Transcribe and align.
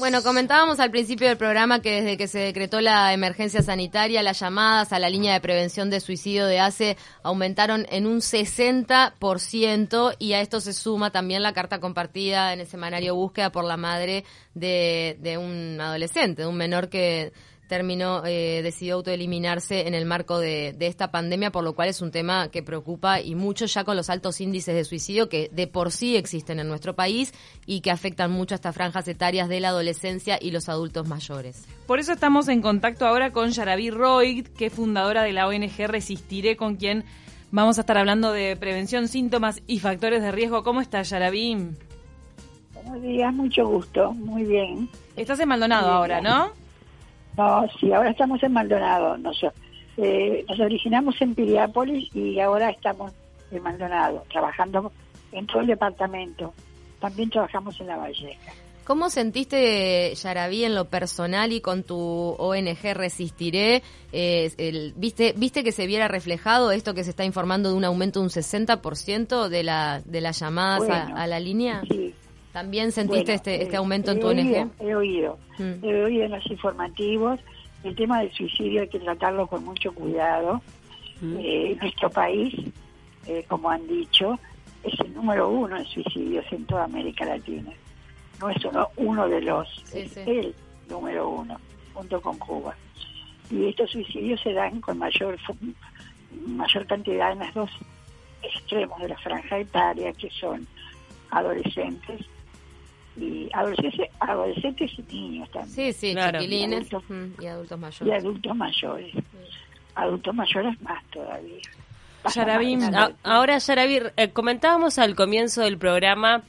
Bueno, 0.00 0.22
comentábamos 0.22 0.80
al 0.80 0.90
principio 0.90 1.28
del 1.28 1.36
programa 1.36 1.82
que 1.82 2.00
desde 2.00 2.16
que 2.16 2.26
se 2.26 2.38
decretó 2.38 2.80
la 2.80 3.12
emergencia 3.12 3.60
sanitaria, 3.60 4.22
las 4.22 4.40
llamadas 4.40 4.94
a 4.94 4.98
la 4.98 5.10
línea 5.10 5.34
de 5.34 5.42
prevención 5.42 5.90
de 5.90 6.00
suicidio 6.00 6.46
de 6.46 6.58
ACE 6.58 6.96
aumentaron 7.22 7.84
en 7.90 8.06
un 8.06 8.20
60% 8.20 10.16
y 10.18 10.32
a 10.32 10.40
esto 10.40 10.62
se 10.62 10.72
suma 10.72 11.10
también 11.10 11.42
la 11.42 11.52
carta 11.52 11.80
compartida 11.80 12.54
en 12.54 12.60
el 12.60 12.66
semanario 12.66 13.14
Búsqueda 13.14 13.52
por 13.52 13.66
la 13.66 13.76
madre 13.76 14.24
de, 14.54 15.18
de 15.20 15.36
un 15.36 15.78
adolescente, 15.78 16.42
de 16.42 16.48
un 16.48 16.56
menor 16.56 16.88
que 16.88 17.34
terminó, 17.70 18.26
eh, 18.26 18.62
decidió 18.64 18.96
autoeliminarse 18.96 19.86
en 19.86 19.94
el 19.94 20.04
marco 20.04 20.40
de, 20.40 20.74
esta 20.80 21.12
pandemia, 21.12 21.52
por 21.52 21.62
lo 21.62 21.74
cual 21.76 21.88
es 21.88 22.02
un 22.02 22.10
tema 22.10 22.48
que 22.48 22.64
preocupa 22.64 23.20
y 23.20 23.36
mucho 23.36 23.66
ya 23.66 23.84
con 23.84 23.96
los 23.96 24.10
altos 24.10 24.40
índices 24.40 24.74
de 24.74 24.84
suicidio 24.84 25.28
que 25.28 25.48
de 25.52 25.68
por 25.68 25.92
sí 25.92 26.16
existen 26.16 26.58
en 26.58 26.66
nuestro 26.66 26.96
país 26.96 27.32
y 27.66 27.80
que 27.80 27.92
afectan 27.92 28.32
mucho 28.32 28.54
a 28.54 28.56
estas 28.56 28.74
franjas 28.74 29.06
etarias 29.06 29.48
de 29.48 29.60
la 29.60 29.68
adolescencia 29.68 30.36
y 30.42 30.50
los 30.50 30.68
adultos 30.68 31.06
mayores. 31.06 31.64
Por 31.86 32.00
eso 32.00 32.12
estamos 32.12 32.48
en 32.48 32.60
contacto 32.60 33.06
ahora 33.06 33.30
con 33.30 33.50
Yaraví 33.50 33.90
Roy, 33.90 34.42
que 34.42 34.66
es 34.66 34.72
fundadora 34.72 35.22
de 35.22 35.32
la 35.32 35.46
ONG 35.46 35.86
Resistiré, 35.86 36.56
con 36.56 36.74
quien 36.74 37.04
vamos 37.52 37.78
a 37.78 37.82
estar 37.82 37.96
hablando 37.96 38.32
de 38.32 38.56
prevención, 38.56 39.06
síntomas 39.06 39.62
y 39.68 39.78
factores 39.78 40.22
de 40.22 40.32
riesgo. 40.32 40.64
¿Cómo 40.64 40.80
estás, 40.80 41.10
Yaraví? 41.10 41.56
Buenos 42.74 43.00
días, 43.00 43.32
mucho 43.32 43.64
gusto, 43.68 44.12
muy 44.12 44.42
bien. 44.42 44.88
Estás 45.14 45.38
en 45.38 45.48
Maldonado 45.48 45.88
ahora, 45.92 46.20
¿no? 46.20 46.59
No, 47.40 47.66
sí, 47.80 47.90
ahora 47.90 48.10
estamos 48.10 48.42
en 48.42 48.52
Maldonado. 48.52 49.16
Nos, 49.16 49.42
eh, 49.96 50.44
nos 50.46 50.60
originamos 50.60 51.18
en 51.22 51.34
Piriápolis 51.34 52.14
y 52.14 52.38
ahora 52.38 52.68
estamos 52.68 53.12
en 53.50 53.62
Maldonado, 53.62 54.24
trabajando 54.30 54.92
en 55.32 55.46
todo 55.46 55.60
el 55.60 55.68
departamento. 55.68 56.52
También 57.00 57.30
trabajamos 57.30 57.80
en 57.80 57.86
La 57.86 57.96
Valleja. 57.96 58.52
¿Cómo 58.84 59.08
sentiste, 59.08 60.14
Yaraví, 60.16 60.64
en 60.64 60.74
lo 60.74 60.84
personal 60.86 61.52
y 61.52 61.62
con 61.62 61.82
tu 61.82 61.96
ONG 61.96 62.92
Resistiré? 62.92 63.82
Eh, 64.12 64.92
¿viste, 64.96 65.32
¿Viste 65.34 65.64
que 65.64 65.72
se 65.72 65.86
viera 65.86 66.08
reflejado 66.08 66.72
esto 66.72 66.92
que 66.92 67.04
se 67.04 67.10
está 67.10 67.24
informando 67.24 67.70
de 67.70 67.74
un 67.74 67.84
aumento 67.84 68.20
de 68.20 68.24
un 68.24 68.30
60% 68.30 69.48
de, 69.48 69.62
la, 69.62 70.02
de 70.04 70.20
las 70.20 70.40
llamadas 70.40 70.90
a, 70.90 71.26
la 71.26 71.40
línea? 71.40 71.80
Sí, 71.88 72.14
¿También 72.52 72.90
sentiste 72.90 73.34
este, 73.34 73.62
este 73.62 73.76
aumento 73.76 74.10
en 74.10 74.20
tu 74.20 74.28
ONG? 74.28 74.70
He 74.80 74.94
oído, 74.94 75.38
mm. 75.58 75.84
he 75.84 76.04
oído 76.04 76.24
en 76.24 76.32
los 76.32 76.46
informativos. 76.50 77.38
El 77.84 77.94
tema 77.94 78.20
del 78.20 78.32
suicidio 78.32 78.82
hay 78.82 78.88
que 78.88 78.98
tratarlo 78.98 79.46
con 79.46 79.64
mucho 79.64 79.92
cuidado. 79.92 80.60
Mm. 81.20 81.36
Eh, 81.38 81.76
nuestro 81.80 82.10
país, 82.10 82.54
eh, 83.26 83.44
como 83.46 83.70
han 83.70 83.86
dicho, 83.86 84.38
es 84.82 84.98
el 85.00 85.14
número 85.14 85.48
uno 85.48 85.76
en 85.76 85.84
suicidios 85.84 86.44
en 86.50 86.64
toda 86.66 86.84
América 86.84 87.24
Latina. 87.24 87.70
No 88.40 88.50
es 88.50 88.64
uno, 88.64 88.88
uno 88.96 89.28
de 89.28 89.40
los, 89.42 89.68
es 89.94 90.16
el 90.16 90.54
número 90.88 91.28
uno, 91.28 91.56
junto 91.94 92.20
con 92.20 92.36
Cuba. 92.38 92.74
Y 93.48 93.66
estos 93.66 93.90
suicidios 93.90 94.40
se 94.40 94.52
dan 94.52 94.80
con 94.80 94.98
mayor, 94.98 95.36
mayor 96.46 96.86
cantidad 96.86 97.32
en 97.32 97.40
los 97.40 97.54
dos 97.54 97.70
extremos 98.42 99.00
de 99.00 99.08
la 99.08 99.18
franja 99.18 99.58
etaria, 99.58 100.12
que 100.14 100.30
son 100.30 100.66
adolescentes 101.30 102.26
y 103.16 103.48
adolescentes, 103.52 104.10
adolescentes 104.20 104.90
y 104.96 105.14
niños 105.14 105.50
también. 105.50 105.92
Sí, 105.92 105.92
sí, 105.92 106.14
chiquilines 106.14 106.88
y 107.40 107.46
adultos, 107.46 107.78
mayores. 107.78 108.00
Y 108.02 108.10
adultos 108.12 108.56
mayores. 108.56 109.14
Adultos 109.94 110.34
mayores 110.34 110.82
más 110.82 111.04
todavía. 111.10 111.58
ahora 113.22 113.58
Yaravir, 113.58 114.12
eh, 114.16 114.30
comentábamos 114.30 114.98
al 114.98 115.16
comienzo 115.16 115.62
del 115.62 115.78
programa 115.78 116.42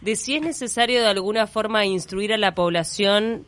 de 0.00 0.16
si 0.16 0.36
es 0.36 0.42
necesario 0.42 1.00
de 1.00 1.08
alguna 1.08 1.46
forma 1.46 1.84
instruir 1.84 2.32
a 2.32 2.38
la 2.38 2.54
población 2.54 3.46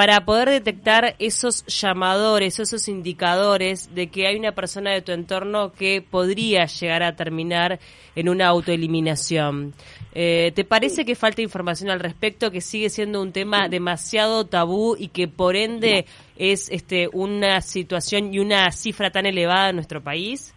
para 0.00 0.24
poder 0.24 0.48
detectar 0.48 1.14
esos 1.18 1.62
llamadores, 1.66 2.58
esos 2.58 2.88
indicadores 2.88 3.94
de 3.94 4.06
que 4.06 4.26
hay 4.26 4.36
una 4.36 4.52
persona 4.52 4.92
de 4.92 5.02
tu 5.02 5.12
entorno 5.12 5.72
que 5.72 6.00
podría 6.00 6.64
llegar 6.64 7.02
a 7.02 7.16
terminar 7.16 7.78
en 8.16 8.30
una 8.30 8.46
autoeliminación. 8.46 9.74
Eh, 10.14 10.52
¿Te 10.54 10.64
parece 10.64 11.04
que 11.04 11.14
falta 11.14 11.42
información 11.42 11.90
al 11.90 12.00
respecto, 12.00 12.50
que 12.50 12.62
sigue 12.62 12.88
siendo 12.88 13.20
un 13.20 13.32
tema 13.32 13.68
demasiado 13.68 14.46
tabú 14.46 14.96
y 14.98 15.08
que 15.08 15.28
por 15.28 15.54
ende 15.54 16.06
es 16.38 16.70
este, 16.70 17.10
una 17.12 17.60
situación 17.60 18.32
y 18.32 18.38
una 18.38 18.70
cifra 18.70 19.10
tan 19.10 19.26
elevada 19.26 19.68
en 19.68 19.76
nuestro 19.76 20.00
país? 20.00 20.54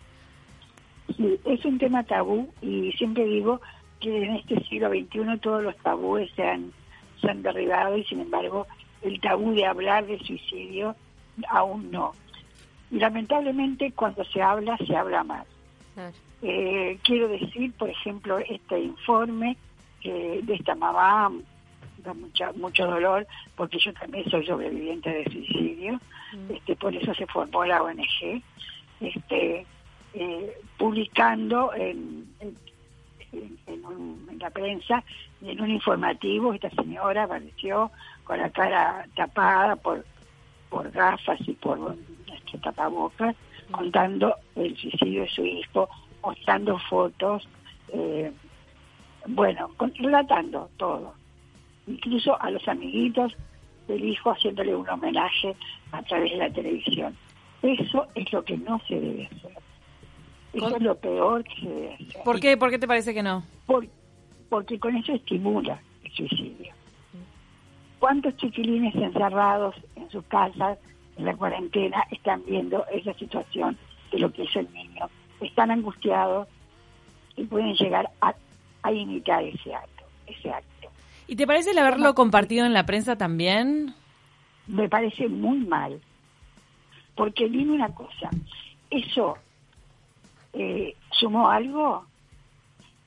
Sí, 1.18 1.38
es 1.44 1.66
un 1.66 1.78
tema 1.80 2.06
tabú 2.06 2.48
y 2.62 2.94
siempre 2.94 3.26
digo 3.26 3.60
que 4.00 4.24
en 4.24 4.36
este 4.38 4.64
siglo 4.70 4.88
XXI 4.88 5.38
todos 5.42 5.62
los 5.62 5.76
tabúes 5.80 6.32
se 6.34 6.44
han, 6.44 6.72
se 7.20 7.30
han 7.30 7.44
derribado 7.44 7.98
y 7.98 8.06
sin 8.06 8.22
embargo 8.22 8.68
el 9.04 9.20
tabú 9.20 9.54
de 9.54 9.66
hablar 9.66 10.06
de 10.06 10.20
suicidio 10.20 10.96
aún 11.50 11.92
no. 11.92 12.14
Y 12.92 13.00
lamentablemente 13.00 13.92
cuando 13.92 14.24
se 14.26 14.42
habla, 14.42 14.78
se 14.78 14.96
habla 14.96 15.24
más. 15.24 15.48
Eh, 16.42 16.98
quiero 17.04 17.28
decir, 17.28 17.72
por 17.74 17.90
ejemplo, 17.90 18.38
este 18.40 18.80
informe 18.80 19.58
de 20.04 20.54
esta 20.54 20.76
mamá 20.76 21.32
da 22.04 22.14
mucha, 22.14 22.52
mucho 22.54 22.86
dolor 22.86 23.26
porque 23.56 23.80
yo 23.80 23.94
también 23.94 24.30
soy 24.30 24.46
sobreviviente 24.46 25.10
de 25.10 25.24
suicidio, 25.26 25.94
mm. 26.34 26.52
este, 26.54 26.76
por 26.76 26.96
eso 26.96 27.14
se 27.14 27.26
formó 27.28 27.66
la 27.66 27.82
ONG, 27.82 28.42
este, 29.00 29.66
eh, 30.14 30.58
publicando 30.78 31.74
en, 31.74 32.28
en, 32.42 32.58
la 34.40 34.50
prensa 34.50 35.04
y 35.42 35.52
en 35.52 35.62
un 35.62 35.72
informativo 35.72 36.54
esta 36.54 36.70
señora 36.72 37.24
apareció 37.24 37.92
con 38.24 38.40
la 38.40 38.50
cara 38.50 39.06
tapada 39.16 39.76
por, 39.76 40.06
por 40.70 40.90
gafas 40.92 41.40
y 41.48 41.54
por 41.54 41.96
este, 42.34 42.58
tapabocas, 42.60 43.36
contando 43.72 44.36
el 44.56 44.76
suicidio 44.78 45.24
de 45.24 45.30
su 45.30 45.46
hijo, 45.46 45.90
mostrando 46.22 46.78
fotos, 46.90 47.48
eh, 47.90 48.32
bueno, 49.28 49.70
relatando 49.96 50.70
todo. 50.78 51.14
Incluso 51.88 52.42
a 52.42 52.50
los 52.50 52.68
amiguitos 52.68 53.36
del 53.88 54.04
hijo 54.04 54.32
haciéndole 54.32 54.76
un 54.76 54.90
homenaje 54.90 55.56
a 55.92 56.02
través 56.04 56.32
de 56.32 56.38
la 56.38 56.50
televisión. 56.50 57.16
Eso 57.62 58.08
es 58.16 58.32
lo 58.32 58.44
que 58.44 58.58
no 58.58 58.80
se 58.88 59.00
debe 59.00 59.26
hacer. 59.26 59.58
Eso 60.54 60.76
es 60.76 60.82
lo 60.82 60.96
peor 60.96 61.44
que 61.44 61.56
se 61.56 61.68
debe 61.68 61.94
hacer. 61.96 62.24
¿Por 62.24 62.40
qué? 62.40 62.58
¿Por 62.58 62.70
qué 62.70 62.80
te 62.80 62.88
parece 62.88 63.14
que 63.14 63.24
no? 63.24 63.44
porque 64.50 64.78
con 64.78 64.96
eso 64.96 65.14
estimula 65.14 65.82
el 66.04 66.12
suicidio. 66.12 66.72
¿Cuántos 68.04 68.36
chiquilines 68.36 68.94
encerrados 68.96 69.76
en 69.96 70.10
sus 70.10 70.26
casas 70.26 70.78
en 71.16 71.24
la 71.24 71.38
cuarentena 71.38 72.04
están 72.12 72.44
viendo 72.46 72.86
esa 72.88 73.14
situación 73.14 73.78
de 74.12 74.20
lo 74.20 74.30
que 74.34 74.44
es 74.44 74.54
el 74.58 74.70
niño? 74.74 75.10
Están 75.40 75.72
angustiados 75.72 76.50
y 77.38 77.46
pueden 77.46 77.74
llegar 77.76 78.10
a, 78.20 78.92
imitar 78.92 79.42
ese 79.46 79.74
acto, 79.74 80.04
ese 80.28 80.52
acto. 80.52 80.90
¿Y 81.28 81.38
te 81.38 81.48
parece 81.48 81.72
el 81.72 81.78
haberlo 81.78 82.14
compartido 82.14 82.66
en 82.66 82.74
la 82.74 82.86
prensa 82.86 83.16
también? 83.16 83.96
Me 84.68 84.90
parece 84.90 85.30
muy 85.30 85.60
mal. 85.60 86.02
Porque 87.16 87.48
dime 87.48 87.72
una 87.72 87.96
cosa, 87.96 88.30
¿eso 88.90 89.38
eh, 90.52 90.94
sumó 91.10 91.50
algo? 91.50 92.06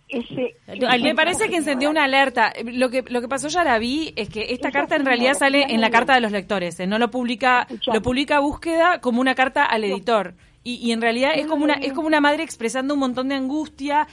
Ese 0.08 0.54
me 1.02 1.14
parece 1.14 1.48
que 1.48 1.56
encendió 1.56 1.90
una 1.90 2.04
alerta. 2.04 2.52
Lo 2.64 2.90
que 2.90 3.02
lo 3.08 3.20
que 3.20 3.28
pasó 3.28 3.48
ya 3.48 3.64
la 3.64 3.78
vi 3.78 4.12
es 4.16 4.28
que 4.28 4.52
esta 4.52 4.70
carta 4.70 4.94
en 4.96 5.04
realidad 5.04 5.34
sale 5.34 5.66
en 5.68 5.80
la 5.80 5.90
carta 5.90 6.14
de 6.14 6.20
los 6.20 6.32
lectores, 6.32 6.78
¿eh? 6.78 6.86
no 6.86 6.98
lo 6.98 7.10
publica 7.10 7.66
lo 7.92 8.02
publica 8.02 8.38
búsqueda 8.38 9.00
como 9.00 9.20
una 9.20 9.34
carta 9.34 9.64
al 9.64 9.84
editor 9.84 10.34
y, 10.62 10.90
en 10.90 11.00
realidad 11.00 11.32
es 11.36 11.46
como 11.46 11.64
una 11.64 11.74
es 11.74 11.92
como 11.92 12.06
una 12.06 12.20
madre 12.20 12.42
expresando 12.42 12.94
un 12.94 13.00
montón 13.00 13.28
de 13.28 13.34
angustia. 13.34 14.06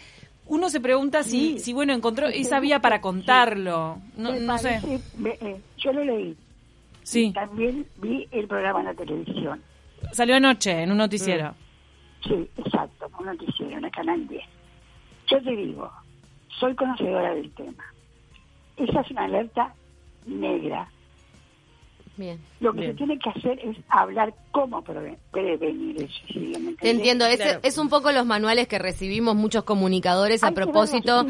Uno 0.46 0.70
se 0.70 0.82
pregunta 0.82 1.24
si 1.24 1.60
si 1.60 1.74
bueno 1.74 1.94
encontró 1.94 2.28
esa 2.28 2.60
vía 2.60 2.80
para 2.80 3.00
contarlo. 3.00 4.00
No, 4.18 4.58
sé. 4.58 4.80
Eh, 5.26 5.62
yo 5.78 5.94
lo 5.94 6.04
leí. 6.04 6.36
Sí. 7.04 7.32
También 7.34 7.86
vi 7.98 8.28
el 8.32 8.48
programa 8.48 8.80
en 8.80 8.86
la 8.86 8.94
televisión. 8.94 9.62
Salió 10.12 10.36
anoche 10.36 10.72
en 10.84 10.92
un 10.92 10.98
noticiero. 10.98 11.54
Sí, 12.26 12.48
exacto, 12.58 13.10
un 13.20 13.26
noticiero 13.26 13.78
en 13.78 13.86
el 13.86 13.92
canal 13.92 14.28
10 14.28 14.43
yo 15.34 15.42
te 15.42 15.56
digo, 15.56 15.92
soy 16.60 16.76
conocedora 16.76 17.34
del 17.34 17.52
tema. 17.56 17.84
Esa 18.78 19.02
es 19.02 19.12
una 19.12 19.26
alerta 19.26 19.74
negra. 20.26 20.88
Bien. 22.16 22.40
Lo 22.60 22.74
que 22.74 22.88
se 22.88 22.94
tiene 22.94 23.18
que 23.18 23.30
hacer 23.32 23.60
es 23.64 23.76
hablar 23.90 24.36
cómo 24.52 24.84
prevenir 24.84 26.00
el 26.00 26.08
suicidio. 26.08 26.76
Te 26.80 26.92
entiendo, 26.92 27.26
es, 27.26 27.40
es, 27.64 27.78
un 27.80 27.90
poco 27.90 28.12
los 28.12 28.28
manuales 28.28 28.68
que 28.68 28.78
recibimos 28.78 29.36
muchos 29.36 29.64
comunicadores 29.64 30.44
a 30.44 30.52
propósito. 30.52 31.26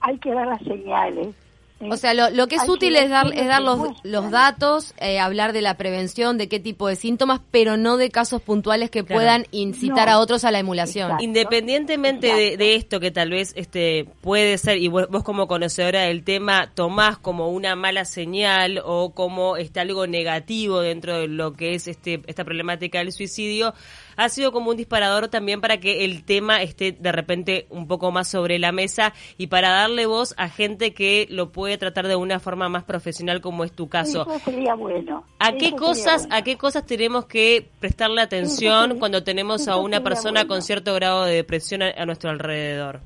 hay 0.00 0.18
que 0.18 0.32
dar 0.32 0.48
las 0.48 0.62
señales 0.62 1.36
O 1.78 1.96
sea, 1.98 2.14
lo, 2.14 2.48
que 2.48 2.54
es 2.54 2.66
útil 2.66 2.96
es 2.96 3.10
dar, 3.10 3.30
es 3.34 3.46
dar 3.46 3.60
los, 3.60 3.78
los 4.02 4.30
datos, 4.30 4.94
eh, 4.98 5.18
hablar 5.18 5.52
de 5.52 5.60
la 5.60 5.76
prevención, 5.76 6.38
de 6.38 6.48
qué 6.48 6.58
tipo 6.58 6.88
de 6.88 6.96
síntomas, 6.96 7.42
pero 7.50 7.76
no 7.76 7.98
de 7.98 8.10
casos 8.10 8.40
puntuales 8.40 8.90
que 8.90 9.04
puedan 9.04 9.46
incitar 9.50 10.08
a 10.08 10.18
otros 10.18 10.44
a 10.44 10.50
la 10.50 10.58
emulación. 10.58 11.20
Independientemente 11.20 12.56
de, 12.56 12.74
esto, 12.76 12.98
que 12.98 13.10
tal 13.10 13.28
vez 13.28 13.52
este 13.56 14.06
puede 14.22 14.56
ser, 14.56 14.78
y 14.78 14.88
vos, 14.88 15.06
como 15.22 15.46
conocedora 15.48 16.02
del 16.02 16.24
tema, 16.24 16.70
tomás 16.74 17.18
como 17.18 17.50
una 17.50 17.76
mala 17.76 18.06
señal 18.06 18.80
o 18.82 19.12
como 19.12 19.58
este, 19.58 19.78
algo 19.78 20.06
negativo 20.06 20.80
dentro 20.80 21.18
de 21.18 21.28
lo 21.28 21.52
que 21.52 21.74
es 21.74 21.88
este 21.88 22.22
esta 22.26 22.44
problemática 22.44 23.00
del 23.00 23.12
suicidio, 23.12 23.74
ha 24.16 24.30
sido 24.30 24.50
como 24.50 24.70
un 24.70 24.78
disparador 24.78 25.28
también 25.28 25.60
para 25.60 25.78
que 25.78 26.06
el 26.06 26.24
tema 26.24 26.62
esté 26.62 26.92
de 26.92 27.12
repente 27.12 27.66
un 27.68 27.86
poco 27.86 28.10
más 28.12 28.28
sobre 28.28 28.58
la 28.58 28.72
mesa 28.72 29.12
y 29.36 29.48
para 29.48 29.70
darle 29.70 30.06
voz 30.06 30.34
a 30.38 30.48
gente 30.48 30.94
que 30.94 31.26
lo 31.28 31.52
puede 31.52 31.65
tratar 31.78 32.06
de 32.06 32.16
una 32.16 32.38
forma 32.38 32.68
más 32.68 32.84
profesional 32.84 33.40
como 33.40 33.64
es 33.64 33.72
tu 33.72 33.88
caso. 33.88 34.22
Eso 34.22 34.38
sería 34.38 34.74
bueno. 34.74 35.24
¿A 35.38 35.52
qué 35.52 35.72
cosas 35.72 36.28
a 36.30 36.42
qué 36.42 36.56
cosas 36.56 36.86
tenemos 36.86 37.26
que 37.26 37.68
prestarle 37.80 38.22
atención 38.22 38.98
cuando 38.98 39.22
tenemos 39.24 39.68
a 39.68 39.76
una 39.76 40.00
persona 40.02 40.46
con 40.46 40.62
cierto 40.62 40.94
grado 40.94 41.24
de 41.24 41.34
depresión 41.34 41.82
a, 41.82 42.06
nuestro 42.06 42.30
alrededor? 42.30 43.00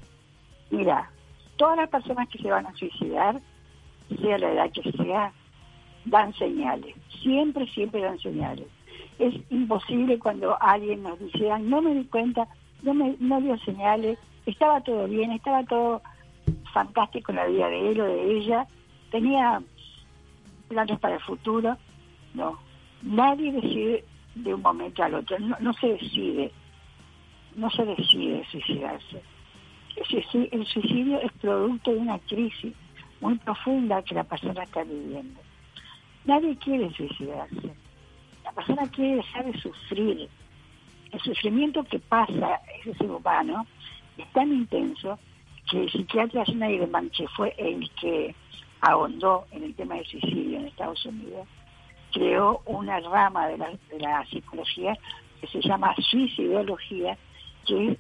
Mira, 0.71 1.11
todas 1.57 1.77
las 1.77 1.89
personas 1.89 2.29
que 2.29 2.39
se 2.39 2.51
van 2.51 2.67
a 2.67 2.75
suicidar, 2.75 3.41
sea 4.21 4.39
la 4.39 4.53
edad 4.53 4.71
que 4.73 4.93
sea, 4.93 5.33
dan 6.05 6.33
señales. 6.35 6.95
Siempre, 7.23 7.67
siempre 7.69 8.03
dan 8.03 8.19
señales 8.19 8.67
es 9.21 9.35
imposible 9.51 10.19
cuando 10.19 10.57
alguien 10.61 11.03
nos 11.03 11.19
dice, 11.19 11.51
no 11.61 11.83
me 11.83 11.95
di 11.95 12.05
cuenta, 12.05 12.49
no, 12.83 12.95
me, 12.95 13.17
no 13.21 13.41
dio 13.41 13.57
señales, 13.59 14.19
estaba 14.47 14.81
todo 14.81 15.07
bien, 15.07 15.31
estaba 15.33 15.63
todo 15.65 16.03
fantástico 16.73 17.33
en 17.33 17.37
la 17.37 17.47
vida 17.47 17.69
de 17.69 17.91
él 17.91 18.01
o 18.01 18.05
de 18.05 18.37
ella, 18.37 18.67
tenía 19.11 19.63
planes 20.69 20.99
para 20.99 21.15
el 21.15 21.21
futuro. 21.21 21.77
No, 22.35 22.59
nadie 23.03 23.53
decide 23.53 24.05
de 24.35 24.55
un 24.55 24.63
momento 24.63 25.03
al 25.03 25.15
otro, 25.15 25.39
no, 25.39 25.73
se 25.75 25.89
decide, 25.89 26.53
no 27.57 27.71
se 27.71 27.85
decide 27.85 28.45
suicidarse. 28.51 29.23
El 30.53 30.67
suicidio 30.67 31.21
es 31.21 31.33
producto 31.33 31.93
de 31.93 31.99
una 31.99 32.19
crisis 32.21 32.73
muy 33.21 33.37
profunda 33.39 34.03
que 34.03 34.15
la 34.15 34.25
persona 34.25 34.63
está 34.63 34.85
viviendo. 34.85 35.41
Nadie 36.25 36.57
quiere 36.57 36.91
suicidarse 36.95 37.75
la 38.51 38.53
persona 38.53 38.91
quiere 38.91 39.17
dejar 39.17 39.45
de 39.45 39.61
sufrir. 39.61 40.29
El 41.13 41.21
sufrimiento 41.21 41.85
que 41.85 41.99
pasa 41.99 42.61
ese 42.81 42.95
ser 42.95 43.11
humano 43.11 43.67
es 44.17 44.31
tan 44.33 44.53
intenso 44.53 45.19
que 45.71 45.83
el 45.83 45.91
psiquiatra 45.91 46.45
Schneiderman, 46.45 47.11
que 47.11 47.27
fue 47.29 47.55
el 47.57 47.89
que 48.01 48.35
ahondó 48.81 49.47
en 49.53 49.65
el 49.65 49.75
tema 49.75 49.97
del 49.97 50.07
suicidio 50.07 50.59
en 50.59 50.67
Estados 50.67 51.05
Unidos, 51.07 51.47
creó 52.13 52.63
una 52.67 53.01
rama 53.01 53.49
de 53.49 53.59
la, 53.59 53.71
de 53.91 53.99
la 53.99 54.25
psicología 54.27 54.99
que 55.41 55.47
se 55.47 55.61
llama 55.61 55.95
suicidología, 56.11 57.17
que 57.67 57.93
es 57.93 57.97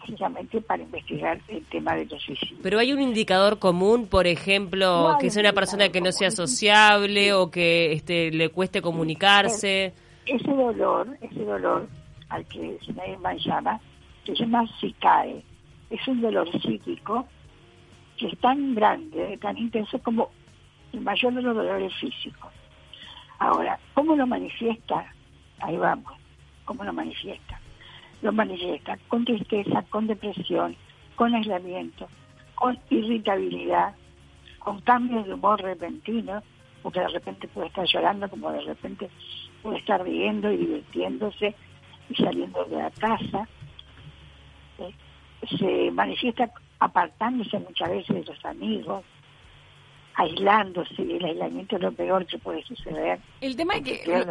precisamente 0.00 0.60
para 0.60 0.82
investigar 0.82 1.40
el 1.48 1.64
tema 1.66 1.94
de 1.94 2.06
los 2.06 2.22
suicidios. 2.22 2.60
Pero 2.62 2.78
hay 2.78 2.92
un 2.92 3.00
indicador 3.00 3.58
común, 3.58 4.06
por 4.06 4.26
ejemplo, 4.26 5.16
que 5.20 5.30
sea 5.30 5.40
una 5.40 5.52
persona 5.52 5.90
que 5.90 6.00
no 6.00 6.12
sea 6.12 6.30
sociable 6.30 7.32
o 7.32 7.50
que 7.50 7.92
este, 7.92 8.30
le 8.30 8.48
cueste 8.48 8.82
comunicarse. 8.82 9.92
Ese 10.26 10.50
dolor, 10.50 11.16
ese 11.20 11.44
dolor 11.44 11.88
al 12.28 12.46
que 12.46 12.78
se 12.84 12.92
llama, 12.92 13.80
se 14.24 14.34
llama 14.34 14.64
SICAE. 14.80 15.42
Es 15.90 16.06
un 16.08 16.20
dolor 16.20 16.50
psíquico 16.60 17.26
que 18.16 18.28
es 18.28 18.38
tan 18.38 18.74
grande, 18.74 19.38
tan 19.38 19.58
intenso 19.58 19.98
como 20.00 20.30
el 20.92 21.00
mayor 21.00 21.34
de 21.34 21.42
los 21.42 21.56
dolores 21.56 21.92
físicos. 21.94 22.52
Ahora, 23.38 23.78
¿cómo 23.94 24.16
lo 24.16 24.26
manifiesta? 24.26 25.12
Ahí 25.60 25.76
vamos, 25.76 26.12
¿cómo 26.64 26.84
lo 26.84 26.92
manifiesta? 26.92 27.60
lo 28.22 28.32
manifiesta 28.32 28.98
con 29.08 29.24
tristeza, 29.24 29.82
con 29.88 30.06
depresión, 30.06 30.76
con 31.16 31.34
aislamiento, 31.34 32.08
con 32.54 32.78
irritabilidad, 32.90 33.94
con 34.58 34.80
cambios 34.80 35.26
de 35.26 35.34
humor 35.34 35.60
repentino, 35.62 36.42
porque 36.82 37.00
de 37.00 37.08
repente 37.08 37.48
puede 37.48 37.68
estar 37.68 37.86
llorando, 37.86 38.28
como 38.28 38.50
de 38.52 38.60
repente 38.60 39.10
puede 39.62 39.78
estar 39.78 40.02
riendo 40.02 40.50
y 40.52 40.58
divirtiéndose 40.58 41.54
y 42.08 42.14
saliendo 42.14 42.64
de 42.64 42.76
la 42.76 42.90
casa. 42.90 43.48
Se 45.58 45.90
manifiesta 45.90 46.50
apartándose 46.78 47.58
muchas 47.58 47.90
veces 47.90 48.16
de 48.16 48.24
los 48.24 48.44
amigos, 48.44 49.04
aislándose, 50.14 51.02
el 51.02 51.24
aislamiento 51.24 51.76
es 51.76 51.82
lo 51.82 51.92
peor 51.92 52.26
que 52.26 52.38
puede 52.38 52.62
suceder. 52.64 53.18
El 53.40 53.56
tema 53.56 53.74
es 53.76 53.82
que 53.82 54.24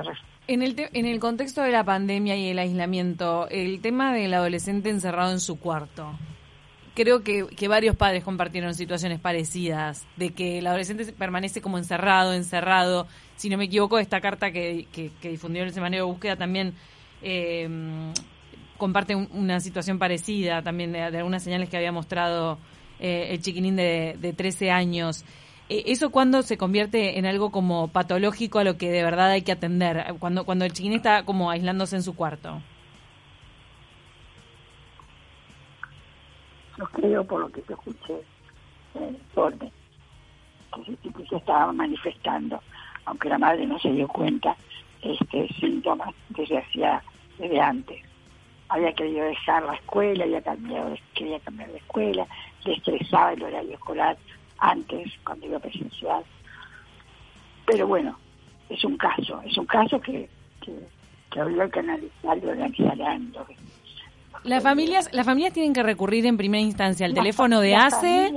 en 0.48 0.64
el, 0.64 0.76
en 0.94 1.06
el 1.06 1.20
contexto 1.20 1.62
de 1.62 1.72
la 1.72 1.84
pandemia 1.84 2.36
y 2.36 2.50
el 2.50 2.60
aislamiento, 2.60 3.48
el 3.50 3.82
tema 3.82 4.14
del 4.14 4.34
adolescente 4.34 4.90
encerrado 4.90 5.32
en 5.32 5.40
su 5.40 5.60
cuarto, 5.60 6.12
creo 6.96 7.24
que, 7.24 7.68
varios 7.68 7.96
padres 7.96 8.24
compartieron 8.24 8.74
situaciones 8.74 9.20
parecidas, 9.20 10.06
de 10.18 10.32
que 10.32 10.60
el 10.60 10.68
adolescente 10.68 11.06
permanece 11.14 11.62
como 11.62 11.78
encerrado, 11.78 12.34
encerrado. 12.34 13.08
Si 13.36 13.50
no 13.50 13.58
me 13.58 13.66
equivoco, 13.66 14.00
esta 14.00 14.22
carta 14.22 14.52
que, 14.52 14.88
que, 14.92 15.30
difundió 15.30 15.64
el 15.64 15.72
Semanario 15.72 16.06
de 16.06 16.12
Búsqueda 16.12 16.36
también 16.36 16.74
eh, 17.22 17.70
comparte 18.80 19.16
una 19.16 19.60
situación 19.60 20.00
parecida, 20.00 20.64
también 20.64 20.92
de, 20.92 21.04
algunas 21.04 21.44
señales 21.44 21.70
que 21.70 21.78
había 21.78 21.92
mostrado 21.92 22.58
eh, 23.00 23.28
el 23.30 23.42
chiquinín 23.42 23.76
de, 23.76 24.18
de 24.20 24.34
13 24.34 24.72
años. 24.72 25.24
Eh, 25.70 25.84
¿Eso 25.86 26.10
cuando 26.10 26.42
se 26.42 26.58
convierte 26.58 27.20
en 27.20 27.28
algo 27.28 27.52
como 27.52 27.90
patológico 27.90 28.58
a 28.58 28.64
lo 28.64 28.78
que 28.78 28.90
de 28.90 29.04
verdad 29.04 29.30
hay 29.30 29.44
que 29.44 29.52
atender? 29.52 30.16
Cuando, 30.20 30.44
cuando 30.44 30.66
el 30.66 30.74
chiquín 30.74 30.94
está 30.94 31.24
como 31.24 31.52
aislándose 31.52 31.96
en 31.96 32.04
su 32.04 32.16
cuarto. 32.16 32.60
Yo 36.78 36.86
creo, 36.86 37.24
por 37.24 37.42
lo 37.42 37.50
que 37.50 37.62
te 37.62 37.74
escuché, 37.74 38.16
eh, 38.96 39.16
que 41.14 41.26
se 41.30 41.36
estaba 41.36 41.72
manifestando, 41.72 42.60
aunque 43.06 43.30
la 43.30 43.38
madre 43.38 43.68
no 43.68 43.78
se 43.80 43.92
dio 43.92 44.08
cuenta, 44.08 44.56
este 45.02 45.48
síntomas 45.60 46.14
desde 46.30 46.58
hacía, 46.58 47.04
desde 47.38 47.60
antes. 47.60 48.09
Había 48.69 48.94
querido 48.94 49.25
dejar 49.25 49.63
la 49.63 49.74
escuela, 49.74 50.24
había 50.24 50.42
cambiado, 50.42 50.95
quería 51.16 51.39
cambiar 51.39 51.71
de 51.71 51.77
escuela, 51.77 52.27
le 52.66 52.74
estresaba 52.74 53.33
el 53.33 53.44
horario 53.44 53.74
escolar, 53.74 54.18
antes, 54.60 55.12
cuando 55.24 55.48
iba 55.48 55.60
presencial. 55.60 56.24
Pero 57.66 57.88
bueno, 57.88 58.18
es 58.69 58.83
un 58.83 58.98
caso, 58.98 59.42
es 59.45 59.57
un 59.57 59.66
caso 59.66 60.00
que, 60.00 60.30
que, 60.62 60.74
que 61.31 61.39
habría 61.39 61.69
que 61.69 61.80
analizar 61.80 62.38
y 62.38 62.45
organizar 62.45 62.98
Las 64.44 64.63
familias, 64.63 65.10
las 65.13 65.25
familias 65.25 65.54
tienen 65.54 65.74
que 65.74 65.83
recurrir 65.83 66.25
en 66.25 66.38
primera 66.38 66.62
instancia 66.62 67.06
al 67.06 67.13
teléfono 67.13 67.62
de 67.62 67.75
ACE 67.75 68.33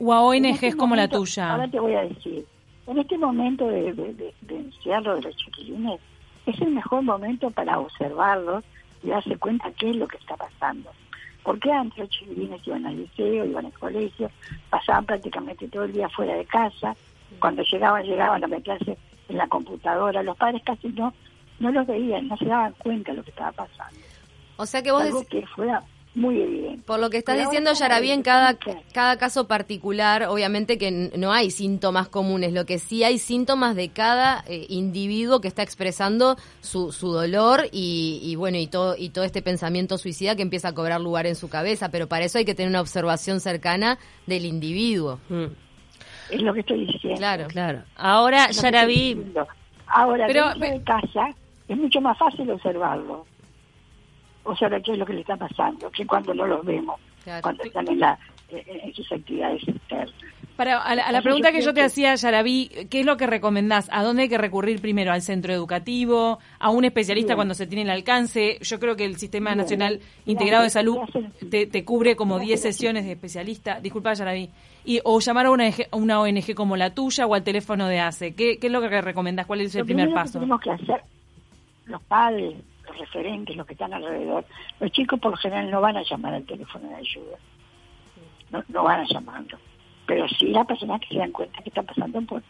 o 0.00 0.12
a 0.12 0.20
ONGs 0.22 0.62
este 0.62 0.76
como 0.76 0.96
la 0.96 1.08
tuya. 1.08 1.52
Ahora 1.52 1.68
te 1.68 1.80
voy 1.80 1.94
a 1.94 2.02
decir, 2.02 2.44
en 2.86 2.98
este 2.98 3.18
momento 3.18 3.68
de, 3.68 3.92
de, 3.92 4.14
de, 4.14 4.34
de 4.42 4.56
encierro 4.56 5.16
de 5.16 5.22
los 5.22 5.36
chiquilines, 5.36 6.00
es 6.46 6.60
el 6.60 6.70
mejor 6.70 7.02
momento 7.02 7.50
para 7.50 7.78
observarlos 7.78 8.64
y 9.02 9.08
darse 9.08 9.36
cuenta 9.36 9.70
qué 9.78 9.90
es 9.90 9.96
lo 9.96 10.06
que 10.08 10.16
está 10.16 10.36
pasando. 10.36 10.90
Porque 11.42 11.72
antes 11.72 11.98
los 11.98 12.08
chiquilines 12.10 12.66
iban 12.66 12.86
al 12.86 12.96
liceo, 12.96 13.44
iban 13.44 13.66
al 13.66 13.72
colegio, 13.72 14.30
pasaban 14.70 15.06
prácticamente 15.06 15.68
todo 15.68 15.84
el 15.84 15.92
día 15.92 16.08
fuera 16.08 16.34
de 16.34 16.44
casa, 16.44 16.94
cuando 17.40 17.62
llegaban, 17.62 18.04
llegaban 18.04 18.44
a 18.44 18.46
meterse 18.46 18.96
en 19.28 19.36
la 19.36 19.48
computadora, 19.48 20.22
los 20.22 20.36
padres 20.36 20.62
casi 20.64 20.88
no, 20.88 21.12
no 21.58 21.72
los 21.72 21.86
veían, 21.86 22.28
no 22.28 22.36
se 22.36 22.44
daban 22.44 22.74
cuenta 22.78 23.10
de 23.10 23.18
lo 23.18 23.24
que 23.24 23.30
estaba 23.30 23.52
pasando. 23.52 23.98
O 24.56 24.66
sea 24.66 24.82
que 24.82 24.92
vos 24.92 25.02
Algo 25.02 25.24
que 25.26 25.46
fuera 25.46 25.82
muy 26.14 26.40
evidente. 26.40 26.82
Por 26.84 27.00
lo 27.00 27.08
que 27.08 27.16
estás 27.16 27.38
diciendo, 27.38 27.72
Yaraví, 27.72 28.10
en 28.10 28.22
cada, 28.22 28.58
cada 28.92 29.16
caso 29.16 29.48
particular, 29.48 30.24
obviamente 30.24 30.76
que 30.76 31.10
no 31.16 31.32
hay 31.32 31.50
síntomas 31.50 32.08
comunes, 32.08 32.52
lo 32.52 32.66
que 32.66 32.78
sí 32.78 33.02
hay 33.02 33.18
síntomas 33.18 33.76
de 33.76 33.88
cada 33.88 34.44
eh, 34.46 34.66
individuo 34.68 35.40
que 35.40 35.48
está 35.48 35.62
expresando 35.62 36.36
su, 36.60 36.92
su 36.92 37.12
dolor 37.12 37.62
y, 37.72 38.34
bueno, 38.36 38.58
y 38.58 38.66
todo, 38.66 38.94
y 38.98 39.08
todo 39.08 39.24
este 39.24 39.40
pensamiento 39.40 39.96
suicida 39.96 40.36
que 40.36 40.42
empieza 40.42 40.68
a 40.68 40.74
cobrar 40.74 41.00
lugar 41.00 41.26
en 41.26 41.34
su 41.34 41.48
cabeza, 41.48 41.88
pero 41.90 42.08
para 42.08 42.24
eso 42.26 42.36
hay 42.36 42.44
que 42.44 42.54
tener 42.54 42.68
una 42.68 42.82
observación 42.82 43.40
cercana 43.40 43.98
del 44.26 44.44
individuo. 44.44 45.18
Mm. 45.30 45.46
Es 46.30 46.42
lo 46.42 46.52
que 46.52 46.60
estoy 46.60 46.86
diciendo. 46.86 47.18
Claro, 47.18 47.46
claro. 47.48 47.82
Ahora, 47.96 48.50
Yaraví... 48.50 49.32
Ahora, 49.86 50.26
pero, 50.26 50.48
dentro 50.54 50.70
de 50.70 50.82
casa 50.82 51.28
es 51.68 51.76
mucho 51.76 52.00
más 52.00 52.16
fácil 52.18 52.50
observarlo 52.50 53.26
o 54.44 54.56
sea, 54.56 54.68
qué 54.80 54.92
es 54.92 54.98
lo 54.98 55.06
que 55.06 55.14
le 55.14 55.20
está 55.20 55.36
pasando, 55.36 55.90
que 55.90 56.06
cuando 56.06 56.34
no 56.34 56.46
los 56.46 56.64
vemos, 56.64 57.00
cuando 57.42 57.62
están 57.64 57.88
en 57.88 58.00
la, 58.00 58.18
en 58.50 58.94
sus 58.94 59.10
actividades 59.12 59.66
externas. 59.66 60.12
Para, 60.56 60.82
a 60.82 61.12
la, 61.12 61.22
pregunta 61.22 61.50
que 61.50 61.62
yo 61.62 61.72
te 61.72 61.82
hacía, 61.82 62.14
Yaraví, 62.14 62.68
¿qué 62.90 63.00
es 63.00 63.06
lo 63.06 63.16
que 63.16 63.26
recomendás? 63.26 63.88
¿A 63.90 64.02
dónde 64.02 64.24
hay 64.24 64.28
que 64.28 64.36
recurrir 64.36 64.82
primero? 64.82 65.10
¿Al 65.10 65.22
centro 65.22 65.52
educativo? 65.52 66.40
¿A 66.58 66.68
un 66.68 66.84
especialista 66.84 67.34
cuando 67.34 67.54
se 67.54 67.66
tiene 67.66 67.82
el 67.82 67.90
alcance? 67.90 68.58
Yo 68.60 68.78
creo 68.78 68.94
que 68.94 69.06
el 69.06 69.16
Sistema 69.16 69.54
Nacional 69.54 70.00
Integrado 70.26 70.62
de 70.62 70.70
Salud 70.70 70.98
te, 71.50 71.84
cubre 71.84 72.16
como 72.16 72.38
10 72.38 72.60
sesiones 72.60 73.06
de 73.06 73.12
especialista. 73.12 73.80
Disculpa, 73.80 74.12
Yaraví. 74.12 74.50
Y, 74.84 75.00
o 75.04 75.20
llamar 75.20 75.46
a 75.46 75.50
una, 75.50 75.70
una 75.92 76.20
ONG 76.20 76.54
como 76.54 76.76
la 76.76 76.90
tuya 76.90 77.26
o 77.26 77.34
al 77.34 77.44
teléfono 77.44 77.88
de 77.88 78.00
ACE. 78.00 78.34
¿Qué, 78.34 78.58
qué 78.58 78.66
es 78.66 78.72
lo 78.72 78.82
que 78.82 79.00
recomendás? 79.00 79.46
¿Cuál 79.46 79.62
es 79.62 79.74
el 79.74 79.86
primer 79.86 80.12
paso? 80.12 80.34
Que 80.34 80.40
tenemos 80.40 80.60
que 80.60 80.70
hacer 80.70 81.02
los 81.86 82.02
padres, 82.02 82.56
los 82.92 83.00
referentes, 83.00 83.56
los 83.56 83.66
que 83.66 83.74
están 83.74 83.92
alrededor. 83.92 84.44
Los 84.80 84.90
chicos 84.92 85.18
por 85.18 85.32
lo 85.32 85.36
general 85.36 85.70
no 85.70 85.80
van 85.80 85.96
a 85.96 86.02
llamar 86.02 86.34
al 86.34 86.44
teléfono 86.44 86.88
de 86.88 86.94
ayuda. 86.94 87.36
No, 88.50 88.64
no 88.68 88.84
van 88.84 89.00
a 89.00 89.04
llamarlo 89.04 89.58
pero 90.06 90.28
sí 90.28 90.48
las 90.48 90.66
personas 90.66 91.00
que 91.00 91.08
se 91.08 91.18
dan 91.18 91.32
cuenta 91.32 91.62
que 91.62 91.68
están 91.68 91.86
pasando 91.86 92.20
por, 92.22 92.42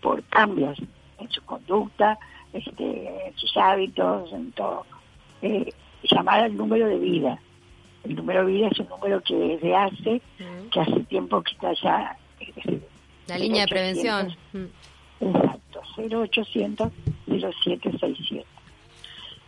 por 0.00 0.22
cambios 0.24 0.78
en 1.18 1.30
su 1.30 1.42
conducta, 1.42 2.18
este, 2.52 3.28
en 3.28 3.36
sus 3.36 3.56
hábitos, 3.56 4.32
en 4.32 4.52
todo. 4.52 4.84
Eh, 5.42 5.72
llamar 6.02 6.40
al 6.40 6.56
número 6.56 6.88
de 6.88 6.98
vida. 6.98 7.38
El 8.02 8.16
número 8.16 8.44
de 8.44 8.52
vida 8.52 8.68
es 8.68 8.78
un 8.80 8.88
número 8.88 9.20
que 9.22 9.34
desde 9.34 9.74
hace, 9.74 10.22
que 10.70 10.80
hace 10.80 11.00
tiempo 11.04 11.42
que 11.42 11.52
está 11.52 11.72
ya... 11.74 12.18
La 13.28 13.38
línea 13.38 13.62
de 13.62 13.68
prevención. 13.68 14.34
Exacto, 15.20 15.82
0800 15.96 16.92
0767. 17.26 18.44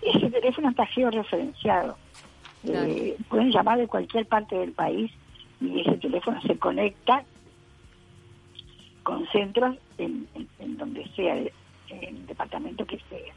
Ese 0.02 0.30
teléfono 0.30 0.70
está 0.70 0.86
georreferenciado. 0.86 1.96
Eh, 2.64 3.16
pueden 3.28 3.50
llamar 3.50 3.78
de 3.78 3.86
cualquier 3.86 4.26
parte 4.26 4.56
del 4.56 4.72
país 4.72 5.10
y 5.60 5.80
ese 5.80 5.96
teléfono 5.98 6.40
se 6.42 6.58
conecta 6.58 7.24
con 9.02 9.26
centros 9.28 9.76
en, 9.98 10.26
donde 10.76 11.06
sea 11.14 11.36
el, 11.36 11.52
departamento 12.26 12.84
que 12.84 12.98
sea, 13.08 13.32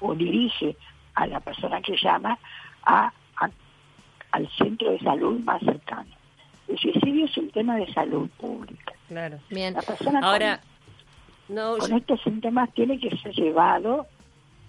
o 0.00 0.14
dirige 0.14 0.76
a 1.14 1.26
la 1.26 1.40
persona 1.40 1.80
que 1.80 1.96
llama 1.96 2.38
a, 2.84 3.10
al 4.32 4.48
centro 4.58 4.90
de 4.90 4.98
salud 5.00 5.40
más 5.40 5.60
cercano. 5.62 6.10
El 6.68 6.78
suicidio 6.78 7.24
es 7.24 7.36
un 7.38 7.50
tema 7.50 7.76
de 7.76 7.90
salud 7.92 8.28
pública. 8.36 8.92
Claro. 9.08 9.38
Bien. 9.48 9.72
La 9.72 9.80
persona 9.80 10.20
Ahora, 10.22 10.60
con, 11.46 11.56
no, 11.56 11.78
con 11.78 11.92
estos 11.94 12.20
síntomas 12.20 12.72
tiene 12.74 13.00
que 13.00 13.16
ser 13.16 13.32
llevado 13.32 14.06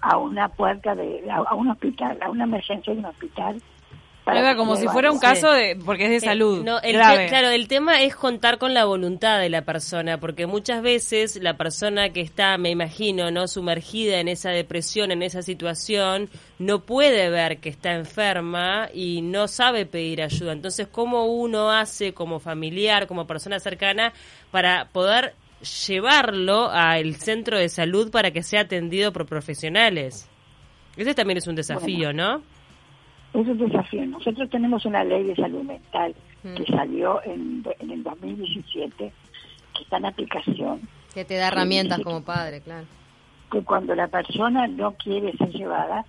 a 0.01 0.18
una 0.18 0.50
puerta 0.50 0.96
de 0.96 1.29
a 1.29 1.53
un 1.56 1.70
hospital, 1.70 2.18
a 2.22 2.29
una 2.29 2.46
emergencia 2.46 2.94
de 2.94 3.00
un 3.00 3.06
hospital 3.06 3.62
como 4.56 4.75
si 4.75 4.88
fuera 4.88 5.12
un 5.12 5.20
caso 5.20 5.51
de 5.51 5.77
porque 5.86 6.06
es 6.06 6.10
de 6.10 6.15
eh, 6.18 6.20
salud. 6.22 6.63
claro, 6.63 7.50
el 7.50 7.68
tema 7.68 8.01
es 8.01 8.15
contar 8.15 8.58
con 8.58 8.74
la 8.74 8.86
voluntad 8.86 9.39
de 9.39 9.50
la 9.50 9.63
persona, 9.63 10.20
porque 10.20 10.48
muchas 10.48 10.82
veces 10.82 11.39
la 11.41 11.56
persona 11.58 12.10
que 12.10 12.22
está, 12.22 12.58
me 12.58 12.70
imagino, 12.70 13.32
no 13.32 13.48
sumergida 13.48 14.20
en 14.20 14.27
esa 14.27 14.51
depresión, 14.51 15.12
en 15.12 15.24
esa 15.24 15.41
situación, 15.41 16.29
no 16.58 16.82
puede 16.82 17.29
ver 17.29 17.60
que 17.60 17.70
está 17.70 17.94
enferma 17.94 18.89
y 18.94 19.22
no 19.22 19.48
sabe 19.48 19.86
pedir 19.86 20.22
ayuda. 20.22 20.53
Entonces, 20.53 20.88
¿cómo 20.88 21.25
uno 21.25 21.72
hace 21.72 22.13
como 22.13 22.39
familiar, 22.39 23.08
como 23.08 23.27
persona 23.27 23.60
cercana, 23.60 24.13
para 24.51 24.86
poder 24.91 25.34
llevarlo 25.87 26.69
al 26.69 27.15
centro 27.15 27.57
de 27.57 27.69
salud 27.69 28.11
para 28.11 28.31
que 28.31 28.43
sea 28.43 28.61
atendido 28.61 29.11
por 29.11 29.25
profesionales? 29.25 30.29
Ese 30.95 31.13
también 31.13 31.37
es 31.37 31.47
un 31.47 31.55
desafío, 31.55 32.13
¿no? 32.13 32.41
Es 33.33 33.47
un 33.47 33.57
desafío. 33.57 34.05
Nosotros 34.05 34.49
tenemos 34.49 34.85
una 34.85 35.03
ley 35.03 35.23
de 35.23 35.35
salud 35.35 35.63
mental 35.63 36.15
que 36.41 36.63
mm. 36.71 36.75
salió 36.75 37.23
en, 37.23 37.63
en 37.79 37.91
el 37.91 38.03
2017, 38.03 38.95
que 38.97 39.83
está 39.83 39.97
en 39.97 40.05
aplicación. 40.05 40.81
Que 41.13 41.25
te 41.25 41.35
da 41.35 41.47
herramientas 41.47 41.99
como 42.01 42.23
padre, 42.23 42.61
claro. 42.61 42.85
Que 43.51 43.61
cuando 43.63 43.95
la 43.95 44.07
persona 44.07 44.67
no 44.67 44.93
quiere 44.93 45.35
ser 45.37 45.49
llevada 45.49 46.05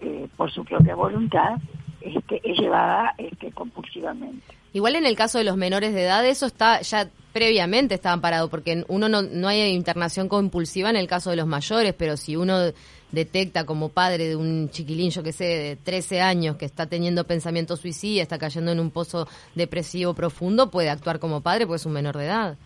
eh, 0.00 0.28
por 0.36 0.50
su 0.50 0.64
propia 0.64 0.94
voluntad, 0.94 1.56
este, 2.00 2.40
es 2.44 2.58
llevada 2.58 3.14
este, 3.18 3.52
compulsivamente. 3.52 4.44
Igual 4.72 4.96
en 4.96 5.06
el 5.06 5.16
caso 5.16 5.38
de 5.38 5.44
los 5.44 5.56
menores 5.56 5.94
de 5.94 6.02
edad, 6.02 6.26
eso 6.26 6.46
está 6.46 6.80
ya 6.80 7.08
previamente 7.32 7.94
está 7.94 8.12
amparado, 8.12 8.48
porque 8.48 8.84
uno 8.88 9.08
no, 9.08 9.22
no 9.22 9.48
hay 9.48 9.72
internación 9.72 10.28
compulsiva 10.28 10.90
en 10.90 10.96
el 10.96 11.06
caso 11.06 11.30
de 11.30 11.36
los 11.36 11.46
mayores, 11.46 11.94
pero 11.94 12.16
si 12.16 12.36
uno 12.36 12.72
detecta 13.12 13.64
como 13.64 13.90
padre 13.90 14.28
de 14.28 14.36
un 14.36 14.70
chiquilín, 14.70 15.10
yo 15.10 15.22
que 15.22 15.32
sé, 15.32 15.44
de 15.44 15.76
13 15.76 16.20
años, 16.20 16.56
que 16.56 16.64
está 16.64 16.86
teniendo 16.86 17.24
pensamiento 17.24 17.76
suicida, 17.76 18.22
está 18.22 18.38
cayendo 18.38 18.72
en 18.72 18.80
un 18.80 18.90
pozo 18.90 19.28
depresivo 19.54 20.14
profundo, 20.14 20.70
puede 20.70 20.90
actuar 20.90 21.18
como 21.18 21.40
padre, 21.40 21.66
pues 21.66 21.82
es 21.82 21.86
un 21.86 21.92
menor 21.92 22.16
de 22.16 22.26
edad. 22.26 22.56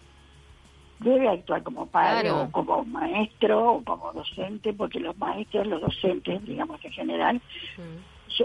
Debe 1.01 1.29
actuar 1.29 1.63
como 1.63 1.87
padre 1.87 2.31
o 2.31 2.51
como 2.51 2.83
maestro 2.85 3.75
o 3.75 3.85
como 3.85 4.13
docente, 4.15 4.73
porque 4.73 4.99
los 4.99 5.17
maestros, 5.19 5.67
los 5.67 5.83
docentes, 5.83 6.43
digamos 6.47 6.83
en 6.85 6.93
general, 6.93 7.43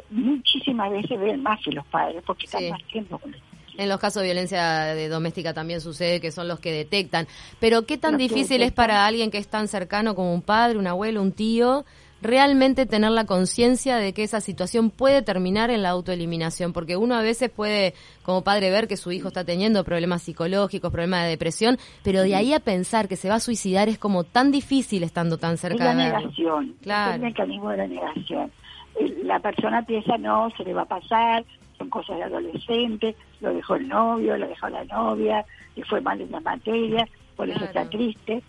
muchísimas 0.10 0.92
veces 0.92 1.20
ven 1.20 1.42
más 1.42 1.64
que 1.64 1.72
los 1.72 1.86
padres 1.88 2.22
porque 2.26 2.46
están 2.46 2.70
más 2.70 2.84
tiempo 2.84 3.18
con 3.20 3.34
ellos. 3.34 3.51
En 3.78 3.90
los 3.90 4.00
casos 4.00 4.22
de 4.22 4.28
violencia 4.28 4.96
doméstica 5.10 5.54
también 5.54 5.82
sucede 5.82 6.20
que 6.20 6.32
son 6.32 6.48
los 6.48 6.60
que 6.60 6.72
detectan. 6.72 7.28
Pero 7.60 7.86
¿qué 7.86 7.98
tan 7.98 8.18
difícil 8.18 8.62
es 8.62 8.72
para 8.72 9.06
alguien 9.06 9.32
que 9.32 9.38
es 9.38 9.48
tan 9.48 9.68
cercano 9.68 10.16
como 10.16 10.34
un 10.34 10.42
padre, 10.42 10.78
un 10.78 10.88
abuelo, 10.88 11.22
un 11.22 11.32
tío, 11.32 11.86
realmente 12.22 12.86
tener 12.86 13.12
la 13.12 13.26
conciencia 13.26 13.98
de 13.98 14.14
que 14.14 14.24
esa 14.24 14.42
situación 14.42 14.90
puede 14.90 15.22
terminar 15.22 15.72
en 15.72 15.82
la 15.82 15.90
autoeliminación? 15.90 16.74
Porque 16.74 16.98
uno 16.98 17.16
a 17.16 17.22
veces 17.22 17.50
puede, 17.50 17.94
como 18.24 18.44
padre, 18.44 18.70
ver 18.72 18.88
que 18.88 18.98
su 18.98 19.12
hijo 19.12 19.30
está 19.30 19.44
teniendo 19.44 19.84
problemas 19.84 20.22
psicológicos, 20.22 20.92
problemas 20.92 21.24
de 21.24 21.30
depresión, 21.30 21.78
pero 22.04 22.22
de 22.22 22.36
ahí 22.36 22.54
a 22.54 22.60
pensar 22.60 23.08
que 23.08 23.16
se 23.16 23.30
va 23.30 23.36
a 23.36 23.40
suicidar 23.40 23.90
es 23.90 23.98
como 23.98 24.24
tan 24.24 24.52
difícil 24.52 25.04
estando 25.04 25.38
tan 25.38 25.58
cerca 25.58 25.90
es 25.90 25.96
la 25.96 26.04
negación, 26.04 26.76
claro. 26.82 27.16
el 27.16 27.22
mecanismo 27.22 27.70
de 27.70 27.78
la 27.78 27.88
negación. 27.88 28.52
La 29.24 29.40
persona 29.40 29.84
piensa, 29.84 30.18
no, 30.18 30.50
se 30.58 30.64
le 30.64 30.74
va 30.74 30.82
a 30.82 30.86
pasar, 30.86 31.46
son 31.78 31.90
cosas 31.90 32.18
de 32.18 32.24
adolescente, 32.24 33.16
lo 33.42 33.54
dejó 33.54 33.76
el 33.76 33.88
novio, 33.88 34.38
lo 34.38 34.48
dejó 34.48 34.70
la 34.70 34.86
novia, 34.86 35.46
le 35.76 35.84
fue 35.86 36.02
mal 36.02 36.22
en 36.22 36.32
la 36.32 36.40
materia, 36.40 37.08
por 37.36 37.50
eso 37.50 37.66
está 37.66 37.90
triste. 37.90 38.42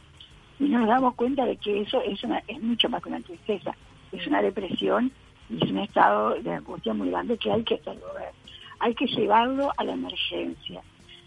Y 0.61 0.65
nos 0.65 0.87
damos 0.87 1.15
cuenta 1.15 1.45
de 1.45 1.57
que 1.57 1.81
eso 1.81 2.01
es, 2.03 2.23
una, 2.23 2.43
es 2.47 2.63
mucho 2.63 2.89
más 2.89 3.03
que 3.03 3.09
una 3.09 3.21
tristeza, 3.21 3.75
es 4.13 4.27
una 4.27 4.43
depresión 4.43 5.11
y 5.51 5.65
es 5.65 5.71
un 5.71 5.79
estado 5.79 6.35
de 6.41 6.53
angustia 6.53 6.95
muy 6.95 7.11
grande 7.11 7.37
que 7.39 7.51
hay 7.51 7.65
que 7.65 7.77
resolver. 7.77 8.31
Hay 8.79 8.95
que 8.95 9.07
llevarlo 9.07 9.73
a 9.77 9.85
la 9.85 9.93
emergencia. 9.93 10.83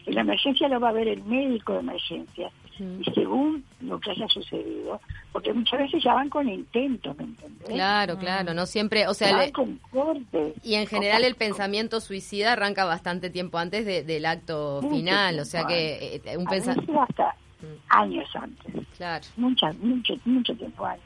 En 0.05 0.15
la 0.15 0.21
emergencia 0.21 0.69
lo 0.69 0.79
va 0.79 0.89
a 0.89 0.93
ver 0.93 1.07
el 1.07 1.23
médico 1.23 1.73
de 1.73 1.79
emergencia 1.79 2.51
y 2.79 3.03
según 3.13 3.63
lo 3.81 3.99
que 3.99 4.11
haya 4.11 4.27
sucedido, 4.27 4.99
porque 5.31 5.53
muchas 5.53 5.79
veces 5.79 6.03
ya 6.03 6.13
van 6.13 6.29
con 6.29 6.49
intentos, 6.49 7.15
¿me 7.17 7.23
entendés? 7.23 7.67
Claro, 7.67 8.17
claro, 8.17 8.53
no 8.53 8.65
siempre, 8.65 9.07
o 9.07 9.13
sea, 9.13 9.51
con 9.51 9.79
cortes, 9.91 10.53
y 10.63 10.75
en 10.75 10.87
general 10.87 11.23
el 11.23 11.35
pensamiento 11.35 12.01
suicida 12.01 12.53
arranca 12.53 12.85
bastante 12.85 13.29
tiempo 13.29 13.57
antes 13.57 13.85
del 13.85 14.25
acto 14.25 14.81
final, 14.89 15.39
o 15.39 15.45
sea 15.45 15.65
que 15.65 16.21
eh, 16.25 16.37
un 16.37 16.45
pensamiento 16.45 17.01
hasta 17.01 17.35
mm. 17.61 17.65
años 17.89 18.29
antes, 18.35 18.87
claro, 18.97 19.25
mucho, 19.37 19.67
mucho, 19.79 20.13
mucho 20.25 20.55
tiempo 20.55 20.85
antes. 20.85 21.05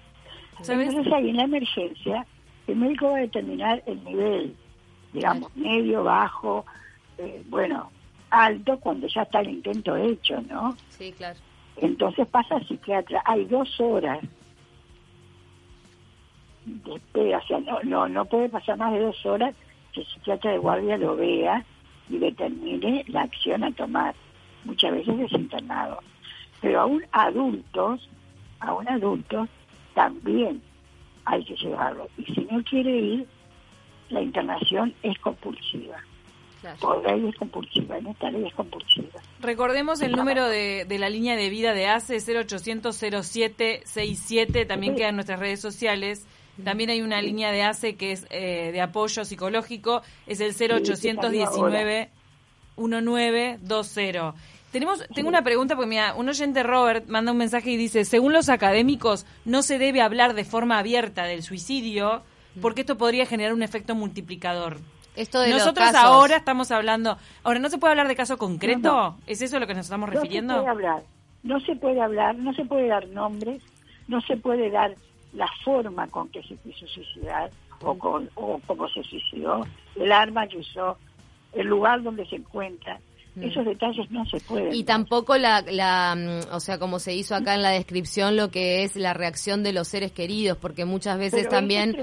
Entonces 0.59 1.13
ahí 1.13 1.29
en 1.29 1.37
la 1.37 1.43
emergencia 1.43 2.25
el 2.67 2.75
médico 2.75 3.11
va 3.11 3.17
a 3.17 3.21
determinar 3.21 3.83
el 3.85 4.03
nivel, 4.03 4.55
digamos, 5.13 5.55
medio, 5.55 6.03
bajo, 6.03 6.65
eh, 7.17 7.43
bueno, 7.47 7.91
alto 8.29 8.79
cuando 8.79 9.07
ya 9.07 9.23
está 9.23 9.41
el 9.41 9.49
intento 9.49 9.95
hecho, 9.95 10.41
¿no? 10.41 10.75
Sí, 10.89 11.11
claro. 11.13 11.39
Entonces 11.81 12.27
pasa 12.27 12.55
al 12.55 12.67
psiquiatra, 12.67 13.21
hay 13.25 13.45
dos 13.45 13.79
horas 13.79 14.19
o 16.85 17.47
sea, 17.47 17.59
no, 17.59 17.81
no, 17.83 18.07
no 18.07 18.25
puede 18.25 18.49
pasar 18.49 18.77
más 18.77 18.93
de 18.93 18.99
dos 18.99 19.25
horas 19.25 19.55
que 19.93 20.01
el 20.01 20.07
psiquiatra 20.07 20.51
de 20.51 20.57
guardia 20.57 20.97
lo 20.97 21.15
vea 21.15 21.65
y 22.09 22.17
determine 22.17 23.03
la 23.07 23.23
acción 23.23 23.63
a 23.63 23.71
tomar. 23.71 24.15
Muchas 24.65 24.91
veces 24.91 25.19
es 25.19 25.31
internado. 25.33 25.99
Pero 26.61 26.81
aún 26.81 27.03
adultos, 27.11 28.07
aún 28.59 28.87
adultos, 28.87 29.49
también 29.93 30.61
hay 31.25 31.43
que 31.43 31.55
llevarlo. 31.55 32.07
Y 32.17 32.25
si 32.33 32.41
no 32.51 32.63
quiere 32.63 32.97
ir, 32.97 33.27
la 34.09 34.21
internación 34.21 34.93
es 35.03 35.17
compulsiva. 35.19 35.97
Por 36.79 37.03
ley 37.03 37.29
es 37.29 37.35
compulsiva, 37.35 37.97
en 37.97 38.07
esta 38.07 38.29
ley 38.31 38.45
es 38.45 38.53
compulsiva. 38.53 39.07
Recordemos 39.39 40.01
el 40.01 40.11
número 40.11 40.49
de, 40.49 40.85
de, 40.85 40.99
la 40.99 41.09
línea 41.09 41.35
de 41.35 41.49
vida 41.49 41.73
de 41.73 41.87
ACE 41.87 42.17
0800 42.17 42.95
0767, 42.95 44.65
también 44.65 44.95
queda 44.95 45.09
en 45.09 45.15
nuestras 45.15 45.39
redes 45.39 45.61
sociales. 45.61 46.25
También 46.63 46.89
hay 46.89 47.01
una 47.01 47.21
línea 47.21 47.51
de 47.51 47.63
ACE 47.63 47.95
que 47.95 48.11
es 48.11 48.27
eh, 48.29 48.71
de 48.73 48.81
apoyo 48.81 49.23
psicológico, 49.23 50.01
es 50.27 50.41
el 50.41 50.53
0819 50.53 52.09
1920. 52.77 54.33
Tenemos, 54.71 55.03
tengo 55.15 55.29
una 55.29 55.43
pregunta 55.43 55.75
porque 55.75 55.89
mira, 55.89 56.13
un 56.13 56.29
oyente 56.29 56.61
Robert 56.61 57.07
manda 57.07 57.31
un 57.31 57.37
mensaje 57.37 57.71
y 57.71 57.77
dice, 57.77 58.05
según 58.05 58.33
los 58.33 58.49
académicos 58.49 59.25
no 59.43 59.63
se 59.63 59.79
debe 59.79 60.01
hablar 60.01 60.35
de 60.35 60.43
forma 60.43 60.77
abierta 60.77 61.23
del 61.23 61.41
suicidio 61.41 62.21
porque 62.61 62.81
esto 62.81 62.97
podría 62.97 63.25
generar 63.25 63.53
un 63.53 63.63
efecto 63.63 63.95
multiplicador. 63.95 64.77
Esto 65.19 65.41
de 65.41 65.49
Nosotros 65.49 65.93
ahora 65.95 66.37
estamos 66.37 66.71
hablando. 66.71 67.17
Ahora, 67.43 67.59
¿no 67.59 67.69
se 67.69 67.77
puede 67.77 67.91
hablar 67.91 68.07
de 68.07 68.15
caso 68.15 68.37
concreto? 68.37 69.17
¿Es 69.27 69.41
eso 69.41 69.59
lo 69.59 69.67
que 69.67 69.73
nos 69.73 69.85
estamos 69.85 70.07
refiriendo? 70.07 70.53
No 70.53 70.59
se 70.59 70.63
puede 70.63 70.71
hablar. 70.71 71.03
No 71.43 71.59
se 71.59 71.75
puede 71.75 72.01
hablar, 72.01 72.35
no 72.35 72.53
se 72.53 72.63
puede 72.63 72.87
dar 72.87 73.07
nombres, 73.09 73.61
no 74.07 74.21
se 74.21 74.37
puede 74.37 74.69
dar 74.69 74.95
la 75.33 75.47
forma 75.65 76.07
con 76.07 76.29
que 76.29 76.41
se 76.43 76.55
quiso 76.55 76.87
suicidar 76.87 77.51
o, 77.81 77.97
con, 77.97 78.29
o 78.35 78.61
cómo 78.65 78.87
se 78.87 79.03
suicidó, 79.03 79.65
el 79.97 80.11
arma 80.11 80.47
que 80.47 80.59
usó, 80.59 80.97
el 81.51 81.67
lugar 81.67 82.01
donde 82.01 82.25
se 82.25 82.37
encuentra. 82.37 82.99
Esos 83.41 83.65
detalles 83.65 84.09
no 84.11 84.25
se 84.25 84.39
pueden. 84.41 84.73
Y 84.73 84.83
tampoco 84.83 85.37
la, 85.37 85.61
la, 85.61 86.15
mm, 86.15 86.53
o 86.53 86.59
sea, 86.59 86.77
como 86.77 86.99
se 86.99 87.13
hizo 87.13 87.35
acá 87.35 87.55
en 87.55 87.61
la 87.61 87.69
descripción, 87.69 88.35
lo 88.35 88.49
que 88.49 88.83
es 88.83 88.95
la 88.95 89.13
reacción 89.13 89.63
de 89.63 89.73
los 89.73 89.87
seres 89.87 90.11
queridos, 90.11 90.57
porque 90.57 90.85
muchas 90.85 91.17
veces 91.17 91.47
también 91.49 91.95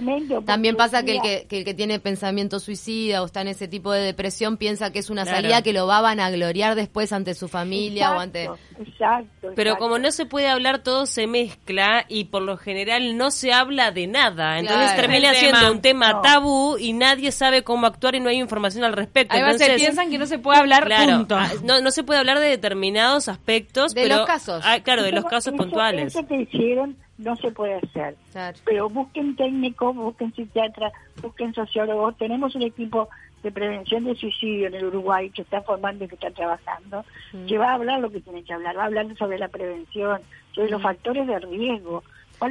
también 0.45 0.77
pasa 0.77 1.03
que 1.05 1.17
el 1.17 1.23
que, 1.23 1.47
que 1.49 1.59
el 1.59 1.65
que, 1.65 1.75
tiene 1.75 1.99
pensamiento 2.01 2.59
suicida 2.59 3.23
o 3.23 3.27
está 3.27 3.43
en 3.43 3.49
ese 3.49 3.69
tipo 3.69 3.93
de 3.93 4.01
depresión 4.01 4.57
piensa 4.57 4.93
que 4.93 4.99
es 4.99 5.11
una 5.11 5.25
salida 5.25 5.63
que 5.63 5.73
lo 5.73 5.87
va 5.87 5.99
a 5.99 6.03
vanagloriar 6.03 6.75
después 6.75 7.13
ante 7.13 7.35
su 7.35 7.49
familia 7.49 8.13
o 8.13 8.19
ante... 8.19 8.49
Exacto, 8.79 9.53
Pero 9.55 9.77
como 9.79 9.99
no 9.99 10.11
se 10.11 10.27
puede 10.27 10.49
hablar, 10.49 10.83
todo 10.83 11.07
se 11.07 11.27
mezcla 11.27 12.05
y 12.09 12.25
por 12.25 12.43
lo 12.43 12.57
general 12.57 13.17
no 13.17 13.31
se 13.31 13.53
habla 13.53 13.91
de 13.91 14.07
nada. 14.07 14.59
Entonces 14.59 14.95
termina 14.97 15.33
siendo 15.35 15.73
un 15.73 15.81
tema 15.81 16.21
tabú 16.23 16.77
y 16.79 16.93
nadie 16.93 17.33
sabe 17.33 17.63
cómo 17.63 17.87
actuar 17.87 18.15
y 18.15 18.21
no 18.21 18.29
hay 18.29 18.39
información 18.39 18.85
al 18.85 18.93
respecto. 18.93 19.35
Además 19.35 19.59
se 19.59 19.75
piensan 19.75 20.11
que 20.11 20.19
no 20.19 20.27
se 20.27 20.39
puede 20.39 20.59
hablar 20.59 20.85
claro, 20.85 21.26
Ah, 21.31 21.51
no, 21.65 21.81
no 21.81 21.91
se 21.91 22.05
puede 22.05 22.21
hablar 22.21 22.39
de 22.39 22.49
determinados 22.49 23.29
aspectos. 23.29 23.95
De 23.95 24.09
los 24.09 24.27
casos. 24.27 24.63
Ah, 24.67 24.81
claro, 24.81 25.03
de 25.03 25.13
los 25.13 25.25
casos 25.25 25.55
puntuales. 25.55 26.15
Eso 26.15 26.27
que 26.27 26.43
hicieron 26.43 26.97
no 27.19 27.37
se 27.37 27.51
puede 27.51 27.75
hacer. 27.75 28.17
Pero 28.65 28.89
busquen 28.89 29.37
técnicos, 29.37 29.97
busquen 29.97 30.35
psiquiatras, 30.35 30.93
busquen 31.23 31.55
sociólogos. 31.55 32.17
Tenemos 32.19 32.55
un 32.55 32.63
equipo 32.63 33.09
de 33.43 33.51
prevención 33.53 34.05
de 34.05 34.15
suicidio 34.17 34.69
en 34.69 34.75
el 34.75 34.87
Uruguay 34.87 35.31
que 35.31 35.43
está 35.43 35.63
formando 35.63 36.05
y 36.05 36.09
que 36.09 36.15
está 36.17 36.31
trabajando, 36.31 37.05
mm. 37.33 37.47
que 37.47 37.59
va 37.59 37.71
a 37.71 37.75
hablar 37.75 38.01
lo 38.01 38.11
que 38.11 38.21
tiene 38.21 38.43
que 38.43 38.53
hablar, 38.53 38.77
va 38.77 38.83
a 38.83 38.87
hablar 38.87 39.07
sobre 39.17 39.39
la 39.39 39.49
prevención, 39.49 40.21
sobre 40.53 40.71
los 40.71 40.81
mm. 40.81 40.83
factores 40.83 41.27
de 41.27 41.39
riesgo, 41.39 42.03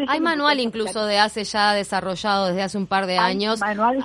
hay 0.08 0.20
manual 0.20 0.60
incluso 0.60 1.06
de 1.06 1.20
hace 1.20 1.44
ya 1.44 1.74
desarrollado 1.74 2.48
desde 2.48 2.64
hace 2.64 2.78
un 2.78 2.88
par 2.88 3.06
de 3.06 3.18
años. 3.18 3.60
Manuales 3.60 4.04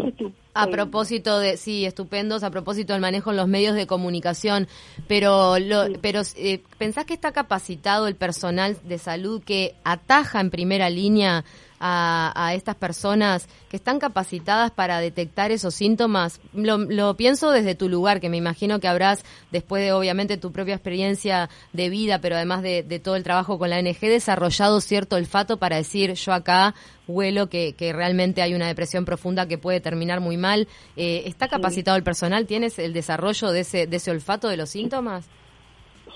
a 0.54 0.66
propósito 0.66 1.38
de, 1.38 1.56
sí, 1.56 1.84
estupendos, 1.84 2.42
a 2.42 2.50
propósito 2.50 2.92
del 2.92 3.02
manejo 3.02 3.30
en 3.30 3.36
los 3.36 3.48
medios 3.48 3.74
de 3.74 3.86
comunicación, 3.86 4.68
pero, 5.06 5.58
lo, 5.58 5.86
pero 6.00 6.22
eh, 6.36 6.62
¿pensás 6.78 7.04
que 7.04 7.14
está 7.14 7.32
capacitado 7.32 8.08
el 8.08 8.16
personal 8.16 8.76
de 8.84 8.98
salud 8.98 9.42
que 9.42 9.74
ataja 9.84 10.40
en 10.40 10.50
primera 10.50 10.90
línea 10.90 11.44
a, 11.80 12.52
estas 12.54 12.76
personas 12.76 13.48
que 13.68 13.76
están 13.76 13.98
capacitadas 13.98 14.70
para 14.70 15.00
detectar 15.00 15.50
esos 15.50 15.74
síntomas? 15.74 16.40
Lo, 16.52 17.16
pienso 17.16 17.50
desde 17.50 17.74
tu 17.74 17.88
lugar, 17.88 18.20
que 18.20 18.28
me 18.28 18.36
imagino 18.36 18.80
que 18.80 18.88
habrás, 18.88 19.24
después 19.50 19.82
de 19.82 19.92
obviamente 19.92 20.36
tu 20.36 20.52
propia 20.52 20.74
experiencia 20.74 21.48
de 21.72 21.88
vida, 21.88 22.20
pero 22.20 22.36
además 22.36 22.62
de, 22.62 23.00
todo 23.02 23.16
el 23.16 23.22
trabajo 23.22 23.58
con 23.58 23.70
la 23.70 23.80
NG, 23.80 24.00
desarrollado 24.00 24.80
cierto 24.80 25.16
olfato 25.16 25.56
para 25.56 25.76
decir 25.76 26.12
yo 26.14 26.32
acá 26.32 26.74
huelo 27.08 27.48
que, 27.48 27.74
realmente 27.94 28.42
hay 28.42 28.54
una 28.54 28.66
depresión 28.66 29.04
profunda 29.04 29.48
que 29.48 29.58
puede 29.58 29.80
terminar 29.80 30.20
muy 30.20 30.36
mal. 30.36 30.68
Eh, 30.96 31.22
¿Está 31.26 31.48
capacitado 31.48 31.96
el 31.96 32.02
personal? 32.02 32.46
¿Tienes 32.46 32.78
el 32.78 32.92
desarrollo 32.92 33.50
de 33.50 33.60
ese, 33.60 33.86
de 33.86 33.96
ese 33.96 34.10
olfato 34.10 34.48
de 34.48 34.56
los 34.56 34.70
síntomas? 34.70 35.28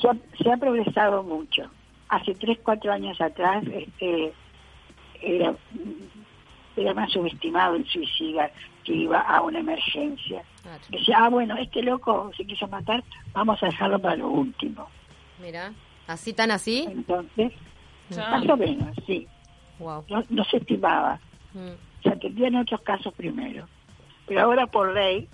Se 0.01 0.09
ha, 0.09 0.17
se 0.43 0.53
ha 0.53 0.57
progresado 0.57 1.23
mucho. 1.23 1.63
Hace 2.09 2.35
tres, 2.35 2.59
cuatro 2.63 2.93
años 2.93 3.21
atrás, 3.21 3.65
este, 3.67 4.33
era, 5.25 5.55
era 6.77 6.95
más 6.95 7.11
subestimado 7.11 7.77
el 7.77 7.87
suicida 7.87 8.51
que 8.85 8.95
iba 8.95 9.21
a 9.21 9.41
una 9.41 9.61
emergencia. 9.61 10.43
Decía, 10.91 11.19
ah, 11.19 11.29
bueno, 11.29 11.57
este 11.57 11.83
loco 11.83 12.31
se 12.37 12.45
quiso 12.45 12.67
matar, 12.69 13.03
vamos 13.33 13.63
a 13.63 13.67
dejarlo 13.67 13.99
para 13.99 14.17
lo 14.17 14.29
último. 14.29 14.89
Mira, 15.41 15.73
¿así 16.07 16.33
tan 16.33 16.51
así? 16.51 16.87
Entonces, 16.89 17.53
más 18.17 18.49
o 18.49 18.57
menos, 18.57 18.95
sí. 19.07 19.27
No, 19.79 20.45
se 20.45 20.59
estimaba. 20.59 21.21
Mm. 21.53 22.03
Se 22.03 22.09
atendían 22.09 22.57
otros 22.57 22.81
casos 22.83 23.13
primero. 23.15 23.67
Pero 24.27 24.41
ahora 24.43 24.67
por 24.67 24.95
ley, 24.95 25.29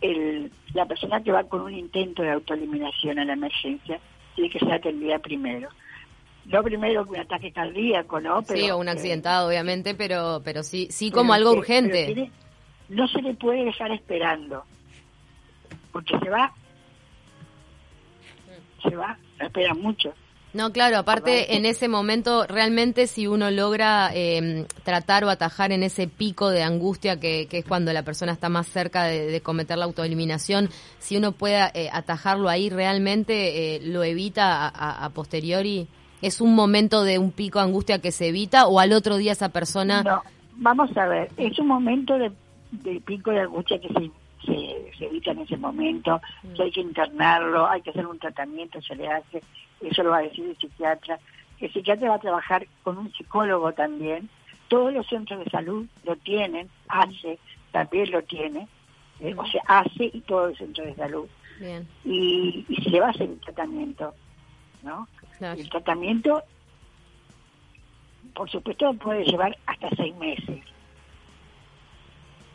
el, 0.00 0.50
la 0.74 0.86
persona 0.86 1.22
que 1.22 1.32
va 1.32 1.44
con 1.44 1.62
un 1.62 1.74
intento 1.74 2.22
de 2.22 2.30
autoeliminación 2.30 3.18
a 3.18 3.24
la 3.24 3.34
emergencia 3.34 4.00
tiene 4.34 4.50
que 4.50 4.58
ser 4.58 4.72
atendida 4.72 5.18
primero 5.18 5.68
no 6.46 6.62
primero 6.62 7.04
que 7.04 7.10
un 7.10 7.20
ataque 7.20 7.52
cardíaco, 7.52 8.20
¿no? 8.20 8.42
sí, 8.42 8.70
o 8.70 8.78
un 8.78 8.88
accidentado, 8.88 9.48
obviamente, 9.48 9.94
pero 9.94 10.40
pero 10.44 10.62
sí 10.62 10.88
sí 10.90 11.10
como 11.10 11.32
algo 11.32 11.52
urgente. 11.52 12.30
no 12.88 13.06
se 13.08 13.22
le 13.22 13.34
puede 13.34 13.64
dejar 13.64 13.92
esperando, 13.92 14.64
porque 15.92 16.18
se 16.18 16.30
va, 16.30 16.52
se 18.82 18.96
va, 18.96 19.16
espera 19.38 19.74
mucho. 19.74 20.12
No, 20.54 20.70
claro, 20.70 20.98
aparte 20.98 21.56
en 21.56 21.64
ese 21.64 21.88
momento 21.88 22.46
realmente 22.46 23.06
si 23.06 23.26
uno 23.26 23.50
logra 23.50 24.10
eh, 24.14 24.66
tratar 24.84 25.24
o 25.24 25.30
atajar 25.30 25.72
en 25.72 25.82
ese 25.82 26.08
pico 26.08 26.50
de 26.50 26.62
angustia 26.62 27.18
que, 27.18 27.46
que 27.46 27.58
es 27.58 27.64
cuando 27.64 27.90
la 27.94 28.02
persona 28.02 28.32
está 28.32 28.50
más 28.50 28.66
cerca 28.66 29.04
de, 29.04 29.40
cometer 29.40 29.78
la 29.78 29.86
autoeliminación, 29.86 30.68
si 30.98 31.16
uno 31.16 31.32
puede 31.32 31.70
eh, 31.72 31.88
atajarlo 31.90 32.50
ahí 32.50 32.68
realmente 32.68 33.76
eh, 33.76 33.80
lo 33.82 34.04
evita 34.04 34.68
a, 34.68 35.06
a 35.06 35.08
posteriori 35.10 35.88
es 36.22 36.40
un 36.40 36.54
momento 36.54 37.02
de 37.02 37.18
un 37.18 37.32
pico 37.32 37.58
de 37.58 37.66
angustia 37.66 37.98
que 37.98 38.12
se 38.12 38.28
evita 38.28 38.66
o 38.66 38.78
al 38.78 38.92
otro 38.92 39.16
día 39.16 39.32
esa 39.32 39.50
persona... 39.50 40.02
No, 40.02 40.22
vamos 40.56 40.96
a 40.96 41.06
ver, 41.06 41.30
es 41.36 41.58
un 41.58 41.66
momento 41.66 42.16
de, 42.16 42.30
pico 43.00 43.32
de 43.32 43.40
angustia 43.40 43.80
que 43.80 43.88
se, 43.88 44.10
se, 44.96 45.04
evita 45.06 45.32
en 45.32 45.40
ese 45.40 45.56
momento, 45.56 46.20
mm. 46.44 46.54
que 46.54 46.62
hay 46.62 46.70
que 46.70 46.80
internarlo, 46.80 47.66
hay 47.66 47.82
que 47.82 47.90
hacer 47.90 48.06
un 48.06 48.18
tratamiento, 48.18 48.80
se 48.80 48.94
le 48.94 49.08
hace, 49.08 49.42
eso 49.80 50.02
lo 50.04 50.10
va 50.10 50.18
a 50.18 50.22
decir 50.22 50.46
el 50.46 50.56
psiquiatra. 50.56 51.18
El 51.58 51.72
psiquiatra 51.72 52.08
va 52.08 52.14
a 52.16 52.20
trabajar 52.20 52.66
con 52.84 52.98
un 52.98 53.12
psicólogo 53.12 53.72
también, 53.72 54.28
todos 54.68 54.92
los 54.92 55.06
centros 55.08 55.44
de 55.44 55.50
salud 55.50 55.86
lo 56.04 56.16
tienen, 56.16 56.68
hace, 56.88 57.38
también 57.72 58.10
lo 58.12 58.22
tiene, 58.22 58.68
eh, 59.20 59.34
o 59.36 59.44
sea, 59.46 59.62
hace 59.66 60.10
y 60.12 60.20
todos 60.22 60.50
los 60.50 60.58
centros 60.58 60.86
de 60.86 60.94
salud. 60.94 61.26
Bien. 61.60 61.86
Y, 62.04 62.64
y 62.68 62.76
se 62.76 62.90
le 62.90 63.00
va 63.00 63.08
a 63.08 63.10
hacer 63.10 63.28
un 63.28 63.38
tratamiento, 63.40 64.14
¿no? 64.82 65.06
El 65.40 65.68
tratamiento, 65.70 66.42
por 68.34 68.50
supuesto, 68.50 68.92
puede 68.94 69.24
llevar 69.24 69.56
hasta 69.66 69.88
seis 69.96 70.14
meses. 70.16 70.60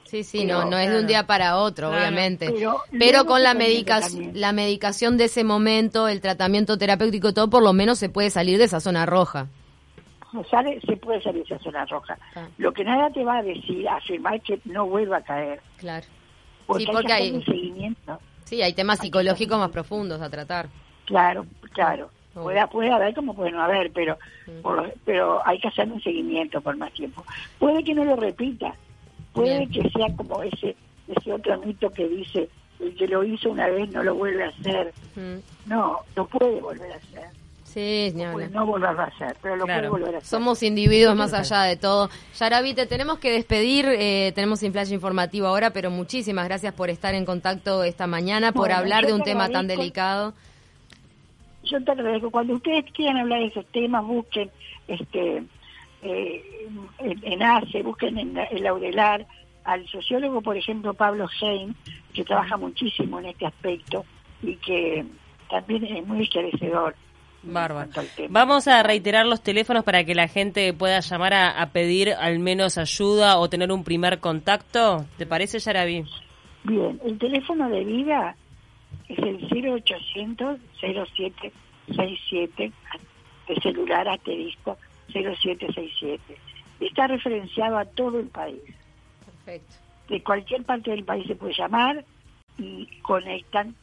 Sí, 0.07 0.23
sí, 0.23 0.45
no, 0.45 0.63
no 0.63 0.77
es 0.77 0.89
de 0.89 0.99
un 0.99 1.07
día 1.07 1.27
para 1.27 1.57
otro, 1.57 1.89
obviamente. 1.89 2.53
Pero, 2.97 3.25
con 3.25 3.43
la 3.43 3.53
medicación, 3.53 4.31
la 4.35 4.53
medicación 4.53 5.17
de 5.17 5.25
ese 5.25 5.43
momento, 5.43 6.07
el 6.07 6.21
tratamiento 6.21 6.77
terapéutico, 6.77 7.33
todo, 7.33 7.49
por 7.49 7.61
lo 7.61 7.73
menos 7.73 7.99
se 7.99 8.07
puede 8.07 8.29
salir 8.29 8.57
de 8.57 8.65
esa 8.65 8.79
zona 8.79 9.05
roja. 9.05 9.47
Sale, 10.49 10.79
se 10.81 10.95
puede 10.97 11.21
salir 11.21 11.45
de 11.45 11.55
esa 11.55 11.63
zona 11.63 11.85
roja. 11.85 12.17
Ah. 12.35 12.47
Lo 12.57 12.71
que 12.71 12.85
nada 12.85 13.09
te 13.09 13.23
va 13.23 13.39
a 13.39 13.43
decir, 13.43 13.87
afirmar 13.89 14.39
que 14.41 14.59
no 14.65 14.85
vuelva 14.85 15.17
a 15.17 15.21
caer. 15.23 15.61
Claro. 15.77 16.05
Porque 16.65 16.85
sí, 16.85 16.89
porque 16.91 17.13
hay, 17.13 17.43
seguimiento. 17.43 18.19
Sí, 18.45 18.61
hay 18.61 18.73
temas 18.73 18.99
psicológicos 18.99 19.57
más 19.57 19.71
profundos 19.71 20.21
a 20.21 20.29
tratar. 20.29 20.69
Claro, 21.05 21.45
claro. 21.73 22.09
Puede, 22.41 22.67
puede 22.67 22.91
haber 22.91 23.13
como 23.13 23.33
puede 23.33 23.51
no 23.51 23.61
haber, 23.61 23.91
pero, 23.91 24.17
pero 25.05 25.45
hay 25.45 25.59
que 25.59 25.67
hacer 25.67 25.91
un 25.91 26.01
seguimiento 26.01 26.61
por 26.61 26.77
más 26.77 26.91
tiempo. 26.93 27.23
Puede 27.59 27.83
que 27.83 27.93
no 27.93 28.05
lo 28.05 28.15
repita, 28.15 28.73
puede 29.33 29.67
que 29.67 29.89
sea 29.89 30.07
como 30.15 30.43
ese, 30.43 30.75
ese 31.07 31.33
otro 31.33 31.57
mito 31.59 31.89
que 31.89 32.07
dice, 32.07 32.49
el 32.79 32.95
que 32.95 33.07
lo 33.07 33.23
hizo 33.23 33.49
una 33.49 33.67
vez 33.67 33.89
no 33.89 34.03
lo 34.03 34.15
vuelve 34.15 34.43
a 34.43 34.49
hacer. 34.49 34.93
No, 35.65 35.99
lo 36.15 36.27
puede 36.27 36.61
volver 36.61 36.91
a 36.91 36.95
hacer. 36.95 37.29
Sí, 37.63 38.11
no 38.15 38.65
volverlo 38.65 39.01
a 39.01 39.05
hacer, 39.05 39.35
pero 39.41 39.55
lo 39.55 39.65
puede 39.65 39.87
volver 39.87 40.15
a 40.15 40.17
hacer. 40.17 40.27
Somos 40.27 40.63
individuos 40.63 41.15
más 41.15 41.33
allá 41.33 41.63
de 41.63 41.75
todo. 41.75 42.09
Yaravi, 42.39 42.73
te 42.73 42.87
tenemos 42.87 43.19
que 43.19 43.31
despedir, 43.31 43.85
eh, 43.87 44.31
tenemos 44.33 44.63
un 44.63 44.71
flash 44.71 44.91
informativo 44.91 45.47
ahora, 45.47 45.71
pero 45.71 45.91
muchísimas 45.91 46.45
gracias 46.45 46.73
por 46.73 46.89
estar 46.89 47.13
en 47.13 47.25
contacto 47.25 47.83
esta 47.83 48.07
mañana, 48.07 48.51
por 48.51 48.71
hablar 48.71 49.05
de 49.05 49.13
un 49.13 49.23
tema 49.23 49.49
tan 49.49 49.67
delicado 49.67 50.33
yo 51.69 51.83
te 51.83 51.91
agradezco. 51.91 52.31
Cuando 52.31 52.53
ustedes 52.53 52.85
quieran 52.91 53.17
hablar 53.17 53.39
de 53.39 53.47
esos 53.47 53.65
temas, 53.67 54.05
busquen 54.05 54.49
este 54.87 55.43
eh, 56.01 56.43
en, 56.99 57.43
ACE, 57.43 57.83
busquen 57.83 58.17
en 58.17 58.37
el 58.37 58.63
Laurelar 58.63 59.25
al 59.63 59.87
sociólogo, 59.87 60.41
por 60.41 60.55
ejemplo, 60.55 60.93
Pablo 60.93 61.27
Heim, 61.41 61.73
que 62.13 62.23
trabaja 62.23 62.57
muchísimo 62.57 63.19
en 63.19 63.25
este 63.25 63.45
aspecto 63.45 64.05
y 64.41 64.55
que 64.55 65.05
también 65.49 65.83
es 65.85 66.07
muy 66.07 66.23
esclarecedor. 66.23 66.95
Bárbaro. 67.43 67.89
Vamos 68.29 68.67
a 68.67 68.83
reiterar 68.83 69.25
los 69.25 69.41
teléfonos 69.41 69.83
para 69.83 70.03
que 70.03 70.15
la 70.15 70.27
gente 70.27 70.73
pueda 70.73 70.99
llamar 70.99 71.33
a, 71.33 71.61
a, 71.61 71.69
pedir 71.69 72.11
al 72.13 72.39
menos 72.39 72.77
ayuda 72.77 73.37
o 73.37 73.49
tener 73.49 73.71
un 73.71 73.83
primer 73.83 74.19
contacto. 74.19 75.05
¿Te 75.17 75.25
parece, 75.25 75.59
Yarabi? 75.59 76.03
Bien, 76.63 76.99
el 77.05 77.17
teléfono 77.17 77.69
de 77.69 77.85
vida 77.85 78.35
es 79.09 79.17
el 79.19 79.47
0800 79.49 80.59
0767 80.79 82.71
de 83.47 83.55
celular 83.61 84.07
asterisco 84.07 84.77
0767. 85.11 86.37
Está 86.79 87.07
referenciado 87.07 87.77
a 87.77 87.85
todo 87.85 88.19
el 88.19 88.27
país. 88.27 88.61
Perfecto. 89.45 89.75
de 90.09 90.21
cualquier 90.23 90.63
parte 90.63 90.91
del 90.91 91.03
país 91.03 91.25
se 91.27 91.35
puede 91.35 91.53
llamar 91.53 92.03
y 92.57 92.85
conectan 93.01 93.75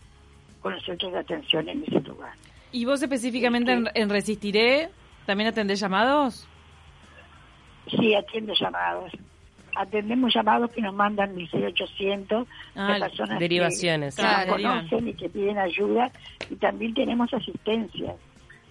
con 0.61 0.75
los 0.75 0.85
centros 0.85 1.13
de 1.13 1.19
atención 1.19 1.69
en 1.69 1.85
ese 1.85 2.01
lugar. 2.01 2.35
¿Y 2.73 2.85
vos 2.85 3.03
específicamente 3.03 3.73
en, 3.95 4.11
Resistiré 4.11 4.91
también 5.27 5.49
atendés 5.49 5.81
llamados? 5.81 6.47
Sí, 7.89 8.15
atiendo 8.15 8.53
llamados. 8.55 9.13
Atendemos 9.77 10.33
llamados 10.35 10.71
que 10.71 10.81
nos 10.81 10.95
mandan 10.95 11.35
1800 11.35 12.47
ah, 12.77 12.97
personas 13.01 13.39
derivaciones. 13.39 14.17
que, 14.17 14.23
que 14.23 14.51
conocen 14.51 15.09
y 15.09 15.15
que 15.15 15.29
piden 15.29 15.59
ayuda. 15.59 16.11
Y 16.51 16.57
también 16.57 16.95
tenemos 16.95 17.33
asistencia, 17.33 18.15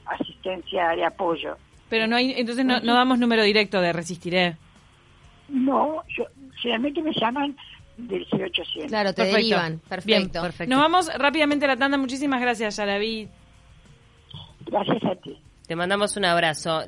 asistencia 0.05 0.89
de 0.89 1.05
apoyo. 1.05 1.57
Pero 1.89 2.07
no 2.07 2.15
hay, 2.15 2.33
entonces 2.37 2.65
no, 2.65 2.79
no 2.79 2.93
damos 2.95 3.19
número 3.19 3.43
directo 3.43 3.81
de 3.81 3.93
Resistiré. 3.93 4.57
No, 5.49 6.03
yo, 6.17 6.25
generalmente 6.61 7.01
me 7.01 7.11
llaman 7.13 7.55
del 7.97 8.25
0800. 8.31 8.85
Claro, 8.87 9.13
te 9.13 9.25
derivan. 9.25 9.79
Perfecto. 9.87 10.41
perfecto. 10.41 10.73
Nos 10.73 10.81
vamos 10.81 11.11
rápidamente 11.15 11.65
a 11.65 11.69
la 11.69 11.77
tanda. 11.77 11.97
Muchísimas 11.97 12.41
gracias, 12.41 12.77
Yaraví. 12.77 13.27
Gracias 14.65 15.03
a 15.03 15.15
ti. 15.15 15.37
Te 15.67 15.75
mandamos 15.75 16.17
un 16.17 16.25
abrazo. 16.25 16.83